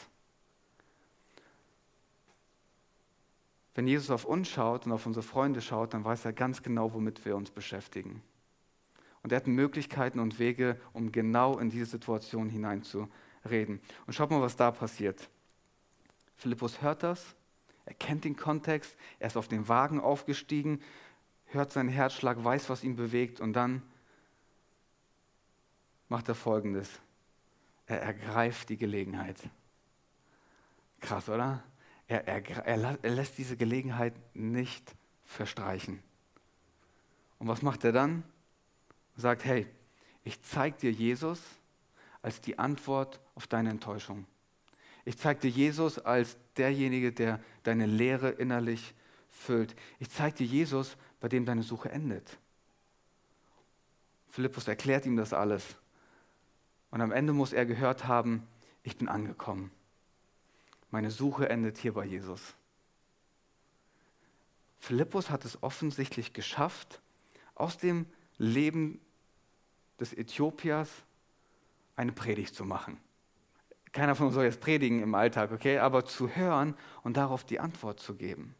Wenn 3.73 3.87
Jesus 3.87 4.09
auf 4.09 4.25
uns 4.25 4.49
schaut 4.49 4.85
und 4.85 4.91
auf 4.91 5.05
unsere 5.05 5.23
Freunde 5.23 5.61
schaut, 5.61 5.93
dann 5.93 6.03
weiß 6.03 6.25
er 6.25 6.33
ganz 6.33 6.61
genau, 6.61 6.93
womit 6.93 7.23
wir 7.25 7.35
uns 7.35 7.51
beschäftigen. 7.51 8.21
Und 9.23 9.31
er 9.31 9.37
hat 9.37 9.47
Möglichkeiten 9.47 10.19
und 10.19 10.39
Wege, 10.39 10.79
um 10.93 11.11
genau 11.11 11.57
in 11.59 11.69
diese 11.69 11.85
Situation 11.85 12.49
hineinzureden. 12.49 13.79
Und 14.07 14.13
schaut 14.13 14.31
mal, 14.31 14.41
was 14.41 14.55
da 14.55 14.71
passiert. 14.71 15.29
Philippus 16.35 16.81
hört 16.81 17.03
das, 17.03 17.35
er 17.85 17.93
kennt 17.93 18.23
den 18.23 18.35
Kontext, 18.35 18.95
er 19.19 19.27
ist 19.27 19.37
auf 19.37 19.47
den 19.47 19.67
Wagen 19.67 19.99
aufgestiegen, 19.99 20.81
hört 21.53 21.71
seinen 21.71 21.89
Herzschlag, 21.89 22.43
weiß, 22.43 22.69
was 22.69 22.83
ihn 22.83 22.95
bewegt 22.95 23.39
und 23.39 23.53
dann 23.53 23.81
macht 26.09 26.27
er 26.27 26.35
Folgendes. 26.35 26.89
Er 27.85 28.01
ergreift 28.01 28.69
die 28.69 28.77
Gelegenheit. 28.77 29.37
Krass, 30.99 31.29
oder? 31.29 31.63
er, 32.11 32.27
er, 32.27 32.65
er, 32.65 32.99
er 33.01 33.11
lässt 33.11 33.37
diese 33.37 33.55
Gelegenheit 33.55 34.13
nicht 34.33 34.95
verstreichen. 35.23 36.03
Und 37.39 37.47
was 37.47 37.61
macht 37.61 37.85
er 37.85 37.93
dann? 37.93 38.23
Er 39.15 39.21
sagt, 39.21 39.45
hey, 39.45 39.65
ich 40.25 40.41
zeige 40.43 40.77
dir 40.77 40.91
Jesus 40.91 41.39
als 42.21 42.41
die 42.41 42.59
Antwort 42.59 43.21
auf 43.33 43.47
deine 43.47 43.69
Enttäuschung. 43.69 44.25
Ich 45.05 45.17
zeige 45.17 45.39
dir 45.39 45.49
Jesus 45.49 45.99
als 45.99 46.37
derjenige, 46.57 47.13
der 47.13 47.39
deine 47.63 47.85
Lehre 47.85 48.29
innerlich 48.29 48.93
füllt. 49.29 49.73
Ich 49.97 50.09
zeige 50.09 50.37
dir 50.37 50.47
Jesus, 50.47 50.97
bei 51.21 51.29
dem 51.29 51.45
deine 51.45 51.63
Suche 51.63 51.89
endet. 51.89 52.37
Philippus 54.27 54.67
erklärt 54.67 55.05
ihm 55.05 55.15
das 55.15 55.31
alles. 55.31 55.77
Und 56.89 56.99
am 56.99 57.11
Ende 57.13 57.31
muss 57.31 57.53
er 57.53 57.65
gehört 57.65 58.07
haben, 58.07 58.45
ich 58.83 58.97
bin 58.97 59.07
angekommen. 59.07 59.71
Meine 60.89 61.11
Suche 61.11 61.47
endet 61.47 61.77
hier 61.77 61.93
bei 61.93 62.03
Jesus. 62.03 62.55
Philippus 64.79 65.29
hat 65.29 65.45
es 65.45 65.61
offensichtlich 65.63 66.33
geschafft, 66.33 67.01
aus 67.55 67.77
dem 67.77 68.07
Leben 68.37 68.99
des 69.99 70.13
Äthiopiers 70.13 70.89
eine 71.95 72.11
Predigt 72.11 72.55
zu 72.55 72.65
machen. 72.65 72.97
Keiner 73.91 74.15
von 74.15 74.27
uns 74.27 74.35
soll 74.35 74.45
jetzt 74.45 74.61
predigen 74.61 75.03
im 75.03 75.13
Alltag, 75.13 75.51
okay? 75.51 75.77
Aber 75.77 76.05
zu 76.05 76.29
hören 76.29 76.75
und 77.03 77.17
darauf 77.17 77.43
die 77.43 77.59
Antwort 77.59 77.99
zu 77.99 78.15
geben. 78.15 78.55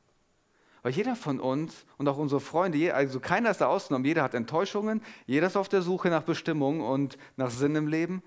Weil 0.83 0.93
jeder 0.93 1.15
von 1.15 1.39
uns 1.39 1.85
und 1.97 2.07
auch 2.07 2.17
unsere 2.17 2.41
Freunde, 2.41 2.93
also 2.93 3.19
keiner 3.19 3.51
ist 3.51 3.61
da 3.61 3.67
ausgenommen, 3.67 4.05
jeder 4.05 4.23
hat 4.23 4.33
Enttäuschungen, 4.33 5.01
jeder 5.27 5.47
ist 5.47 5.55
auf 5.55 5.69
der 5.69 5.81
Suche 5.81 6.09
nach 6.09 6.23
Bestimmung 6.23 6.81
und 6.81 7.17
nach 7.35 7.51
Sinn 7.51 7.75
im 7.75 7.87
Leben. 7.87 8.23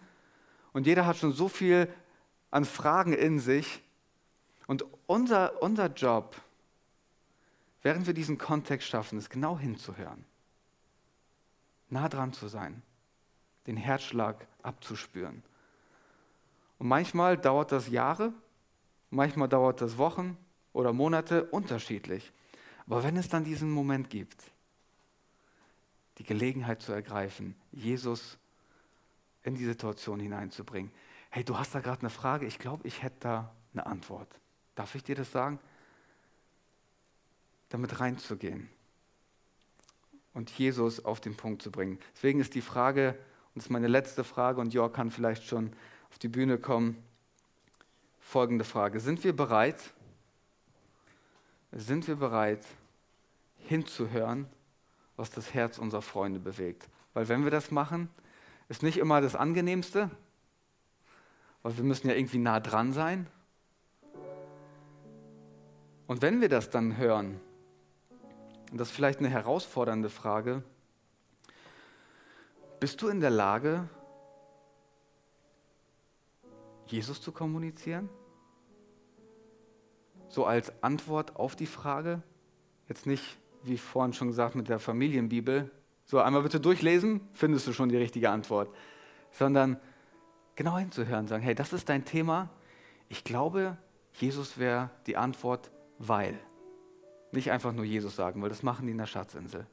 Und 0.72 0.86
jeder 0.86 1.06
hat 1.06 1.16
schon 1.16 1.32
so 1.32 1.48
viel 1.48 1.92
an 2.50 2.64
Fragen 2.64 3.12
in 3.12 3.40
sich. 3.40 3.82
Und 4.66 4.84
unser, 5.06 5.62
unser 5.62 5.86
Job, 5.86 6.36
während 7.82 8.06
wir 8.06 8.14
diesen 8.14 8.38
Kontext 8.38 8.88
schaffen, 8.88 9.18
ist 9.18 9.30
genau 9.30 9.58
hinzuhören. 9.58 10.24
Nah 11.90 12.08
dran 12.08 12.32
zu 12.32 12.48
sein, 12.48 12.82
den 13.66 13.76
Herzschlag 13.76 14.46
abzuspüren 14.62 15.42
und 16.78 16.88
manchmal 16.88 17.38
dauert 17.38 17.72
das 17.72 17.88
Jahre, 17.88 18.32
manchmal 19.10 19.48
dauert 19.48 19.80
das 19.80 19.96
Wochen 19.98 20.36
oder 20.72 20.92
Monate 20.92 21.44
unterschiedlich. 21.44 22.32
Aber 22.86 23.02
wenn 23.02 23.16
es 23.16 23.28
dann 23.28 23.44
diesen 23.44 23.70
Moment 23.70 24.10
gibt, 24.10 24.42
die 26.18 26.24
Gelegenheit 26.24 26.82
zu 26.82 26.92
ergreifen, 26.92 27.56
Jesus 27.72 28.38
in 29.42 29.54
die 29.54 29.64
Situation 29.64 30.20
hineinzubringen. 30.20 30.92
Hey, 31.30 31.44
du 31.44 31.58
hast 31.58 31.74
da 31.74 31.80
gerade 31.80 32.00
eine 32.00 32.10
Frage, 32.10 32.46
ich 32.46 32.58
glaube, 32.58 32.86
ich 32.86 33.02
hätte 33.02 33.16
da 33.20 33.54
eine 33.72 33.86
Antwort. 33.86 34.28
Darf 34.74 34.94
ich 34.94 35.02
dir 35.02 35.14
das 35.14 35.30
sagen? 35.30 35.58
Damit 37.68 38.00
reinzugehen 38.00 38.68
und 40.32 40.50
Jesus 40.50 41.04
auf 41.04 41.20
den 41.20 41.36
Punkt 41.36 41.62
zu 41.62 41.70
bringen. 41.70 41.98
Deswegen 42.14 42.40
ist 42.40 42.54
die 42.54 42.60
Frage, 42.60 43.10
und 43.10 43.56
das 43.56 43.64
ist 43.64 43.70
meine 43.70 43.88
letzte 43.88 44.24
Frage, 44.24 44.60
und 44.60 44.74
Jörg 44.74 44.92
kann 44.92 45.10
vielleicht 45.10 45.44
schon 45.44 45.72
auf 46.10 46.18
die 46.18 46.28
Bühne 46.28 46.58
kommen. 46.58 47.02
Folgende 48.20 48.64
Frage. 48.64 49.00
Sind 49.00 49.22
wir 49.24 49.34
bereit, 49.34 49.94
sind 51.74 52.06
wir 52.06 52.16
bereit, 52.16 52.64
hinzuhören, 53.56 54.46
was 55.16 55.30
das 55.30 55.54
Herz 55.54 55.78
unserer 55.78 56.02
Freunde 56.02 56.38
bewegt? 56.38 56.88
Weil 57.14 57.28
wenn 57.28 57.44
wir 57.44 57.50
das 57.50 57.70
machen, 57.70 58.08
ist 58.68 58.82
nicht 58.82 58.98
immer 58.98 59.20
das 59.20 59.34
Angenehmste, 59.34 60.10
weil 61.62 61.76
wir 61.76 61.84
müssen 61.84 62.08
ja 62.08 62.14
irgendwie 62.14 62.38
nah 62.38 62.60
dran 62.60 62.92
sein. 62.92 63.26
Und 66.06 66.22
wenn 66.22 66.40
wir 66.40 66.48
das 66.48 66.70
dann 66.70 66.96
hören, 66.96 67.40
und 68.70 68.78
das 68.78 68.88
ist 68.88 68.94
vielleicht 68.94 69.20
eine 69.20 69.28
herausfordernde 69.28 70.10
Frage, 70.10 70.62
bist 72.80 73.00
du 73.00 73.08
in 73.08 73.20
der 73.20 73.30
Lage, 73.30 73.88
Jesus 76.86 77.20
zu 77.20 77.32
kommunizieren? 77.32 78.08
So 80.34 80.46
als 80.46 80.72
Antwort 80.82 81.36
auf 81.36 81.54
die 81.54 81.64
Frage, 81.64 82.20
jetzt 82.88 83.06
nicht, 83.06 83.38
wie 83.62 83.78
vorhin 83.78 84.12
schon 84.14 84.26
gesagt, 84.26 84.56
mit 84.56 84.68
der 84.68 84.80
Familienbibel, 84.80 85.70
so 86.06 86.18
einmal 86.18 86.42
bitte 86.42 86.58
durchlesen, 86.58 87.20
findest 87.32 87.68
du 87.68 87.72
schon 87.72 87.88
die 87.88 87.96
richtige 87.96 88.30
Antwort, 88.30 88.68
sondern 89.30 89.78
genau 90.56 90.76
hinzuhören, 90.76 91.28
sagen, 91.28 91.44
hey, 91.44 91.54
das 91.54 91.72
ist 91.72 91.88
dein 91.88 92.04
Thema, 92.04 92.50
ich 93.08 93.22
glaube, 93.22 93.78
Jesus 94.14 94.58
wäre 94.58 94.90
die 95.06 95.16
Antwort, 95.16 95.70
weil. 96.00 96.36
Nicht 97.30 97.52
einfach 97.52 97.72
nur 97.72 97.84
Jesus 97.84 98.16
sagen, 98.16 98.42
weil 98.42 98.48
das 98.48 98.64
machen 98.64 98.86
die 98.86 98.90
in 98.90 98.98
der 98.98 99.06
Schatzinsel. 99.06 99.68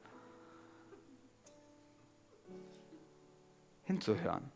Hinzuhören 3.82 4.52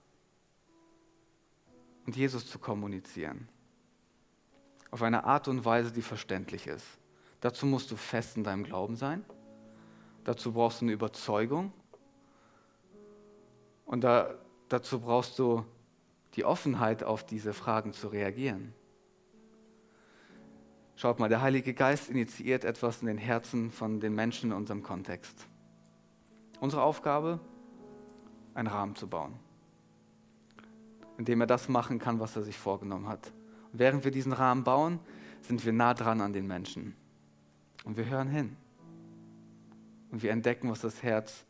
und 2.06 2.14
Jesus 2.14 2.48
zu 2.48 2.60
kommunizieren. 2.60 3.48
Auf 4.96 5.02
eine 5.02 5.24
Art 5.24 5.46
und 5.46 5.66
Weise, 5.66 5.92
die 5.92 6.00
verständlich 6.00 6.66
ist. 6.66 6.86
Dazu 7.42 7.66
musst 7.66 7.90
du 7.90 7.96
fest 7.96 8.38
in 8.38 8.44
deinem 8.44 8.64
Glauben 8.64 8.96
sein. 8.96 9.26
Dazu 10.24 10.54
brauchst 10.54 10.80
du 10.80 10.86
eine 10.86 10.92
Überzeugung. 10.92 11.70
Und 13.84 14.04
da, 14.04 14.38
dazu 14.70 15.00
brauchst 15.00 15.38
du 15.38 15.66
die 16.32 16.46
Offenheit, 16.46 17.04
auf 17.04 17.26
diese 17.26 17.52
Fragen 17.52 17.92
zu 17.92 18.08
reagieren. 18.08 18.72
Schaut 20.94 21.18
mal, 21.18 21.28
der 21.28 21.42
Heilige 21.42 21.74
Geist 21.74 22.08
initiiert 22.08 22.64
etwas 22.64 23.02
in 23.02 23.06
den 23.06 23.18
Herzen 23.18 23.70
von 23.70 24.00
den 24.00 24.14
Menschen 24.14 24.50
in 24.50 24.56
unserem 24.56 24.82
Kontext. 24.82 25.46
Unsere 26.58 26.80
Aufgabe, 26.80 27.38
einen 28.54 28.68
Rahmen 28.68 28.96
zu 28.96 29.06
bauen 29.06 29.38
indem 31.18 31.40
er 31.40 31.46
das 31.46 31.68
machen 31.68 31.98
kann, 31.98 32.20
was 32.20 32.36
er 32.36 32.42
sich 32.42 32.58
vorgenommen 32.58 33.08
hat. 33.08 33.32
Während 33.78 34.04
wir 34.04 34.10
diesen 34.10 34.32
Rahmen 34.32 34.64
bauen, 34.64 35.00
sind 35.42 35.64
wir 35.64 35.72
nah 35.72 35.94
dran 35.94 36.20
an 36.20 36.32
den 36.32 36.46
Menschen. 36.46 36.94
Und 37.84 37.96
wir 37.96 38.06
hören 38.06 38.28
hin. 38.28 38.56
Und 40.10 40.22
wir 40.22 40.30
entdecken, 40.30 40.70
was 40.70 40.80
das 40.80 41.02
Herz, 41.02 41.44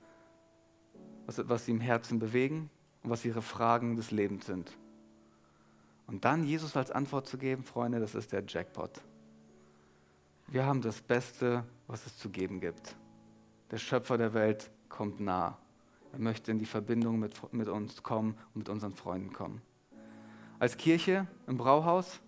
was, 1.27 1.49
was 1.49 1.67
sie 1.67 1.73
im 1.73 1.81
Herzen 1.81 2.19
bewegen 2.19 2.71
und 3.03 3.11
was 3.11 3.25
ihre 3.25 3.43
Fragen 3.43 3.97
des 3.97 4.11
Lebens 4.11 4.47
sind. 4.47 4.77
Und 6.07 6.25
dann 6.25 6.45
Jesus 6.45 6.77
als 6.77 6.91
Antwort 6.91 7.27
zu 7.27 7.37
geben, 7.39 7.65
Freunde, 7.65 8.01
das 8.01 8.15
ist 8.15 8.33
der 8.33 8.45
Jackpot. 8.47 9.03
Wir 10.49 10.65
haben 10.65 10.81
das 10.81 11.01
Beste, 11.01 11.65
was 11.89 12.07
es 12.07 12.17
zu 12.17 12.31
geben 12.31 12.61
gibt. 12.61 12.97
Der 13.71 13.79
Schöpfer 13.79 14.17
der 14.17 14.33
Welt 14.33 14.71
kommt 14.89 15.19
nah. 15.19 15.59
Er 16.13 16.21
möchte 16.21 16.53
in 16.53 16.59
die 16.59 16.67
Verbindung 16.67 17.19
mit, 17.19 17.53
mit 17.53 17.69
uns 17.69 18.03
kommen 18.03 18.37
und 18.55 18.57
mit 18.57 18.69
unseren 18.69 18.95
Freunden 18.95 19.33
kommen. 19.33 19.61
Als 20.59 20.77
Kirche 20.77 21.27
im 21.47 21.59
Brauhaus 21.59 22.21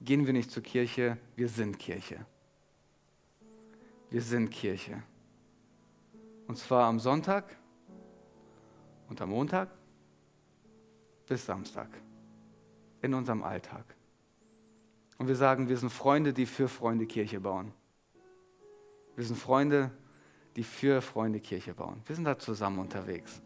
gehen 0.00 0.26
wir 0.26 0.32
nicht 0.32 0.50
zur 0.50 0.62
Kirche, 0.62 1.16
wir 1.36 1.48
sind 1.48 1.78
Kirche. 1.78 2.26
Wir 4.10 4.20
sind 4.20 4.50
Kirche. 4.50 5.02
Und 6.46 6.58
zwar 6.58 6.84
am 6.84 7.00
Sonntag 7.00 7.56
und 9.08 9.20
am 9.20 9.30
Montag 9.30 9.70
bis 11.26 11.46
Samstag 11.46 11.88
in 13.02 13.14
unserem 13.14 13.42
Alltag. 13.42 13.84
Und 15.18 15.28
wir 15.28 15.36
sagen, 15.36 15.68
wir 15.68 15.78
sind 15.78 15.90
Freunde, 15.90 16.34
die 16.34 16.46
für 16.46 16.68
Freunde 16.68 17.06
Kirche 17.06 17.40
bauen. 17.40 17.72
Wir 19.16 19.24
sind 19.24 19.36
Freunde, 19.36 19.90
die 20.56 20.62
für 20.62 21.00
Freunde 21.00 21.40
Kirche 21.40 21.72
bauen. 21.72 22.02
Wir 22.04 22.14
sind 22.14 22.26
da 22.26 22.38
zusammen 22.38 22.78
unterwegs. 22.78 23.40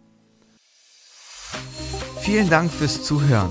Vielen 2.21 2.51
Dank 2.51 2.71
fürs 2.71 3.05
Zuhören. 3.05 3.51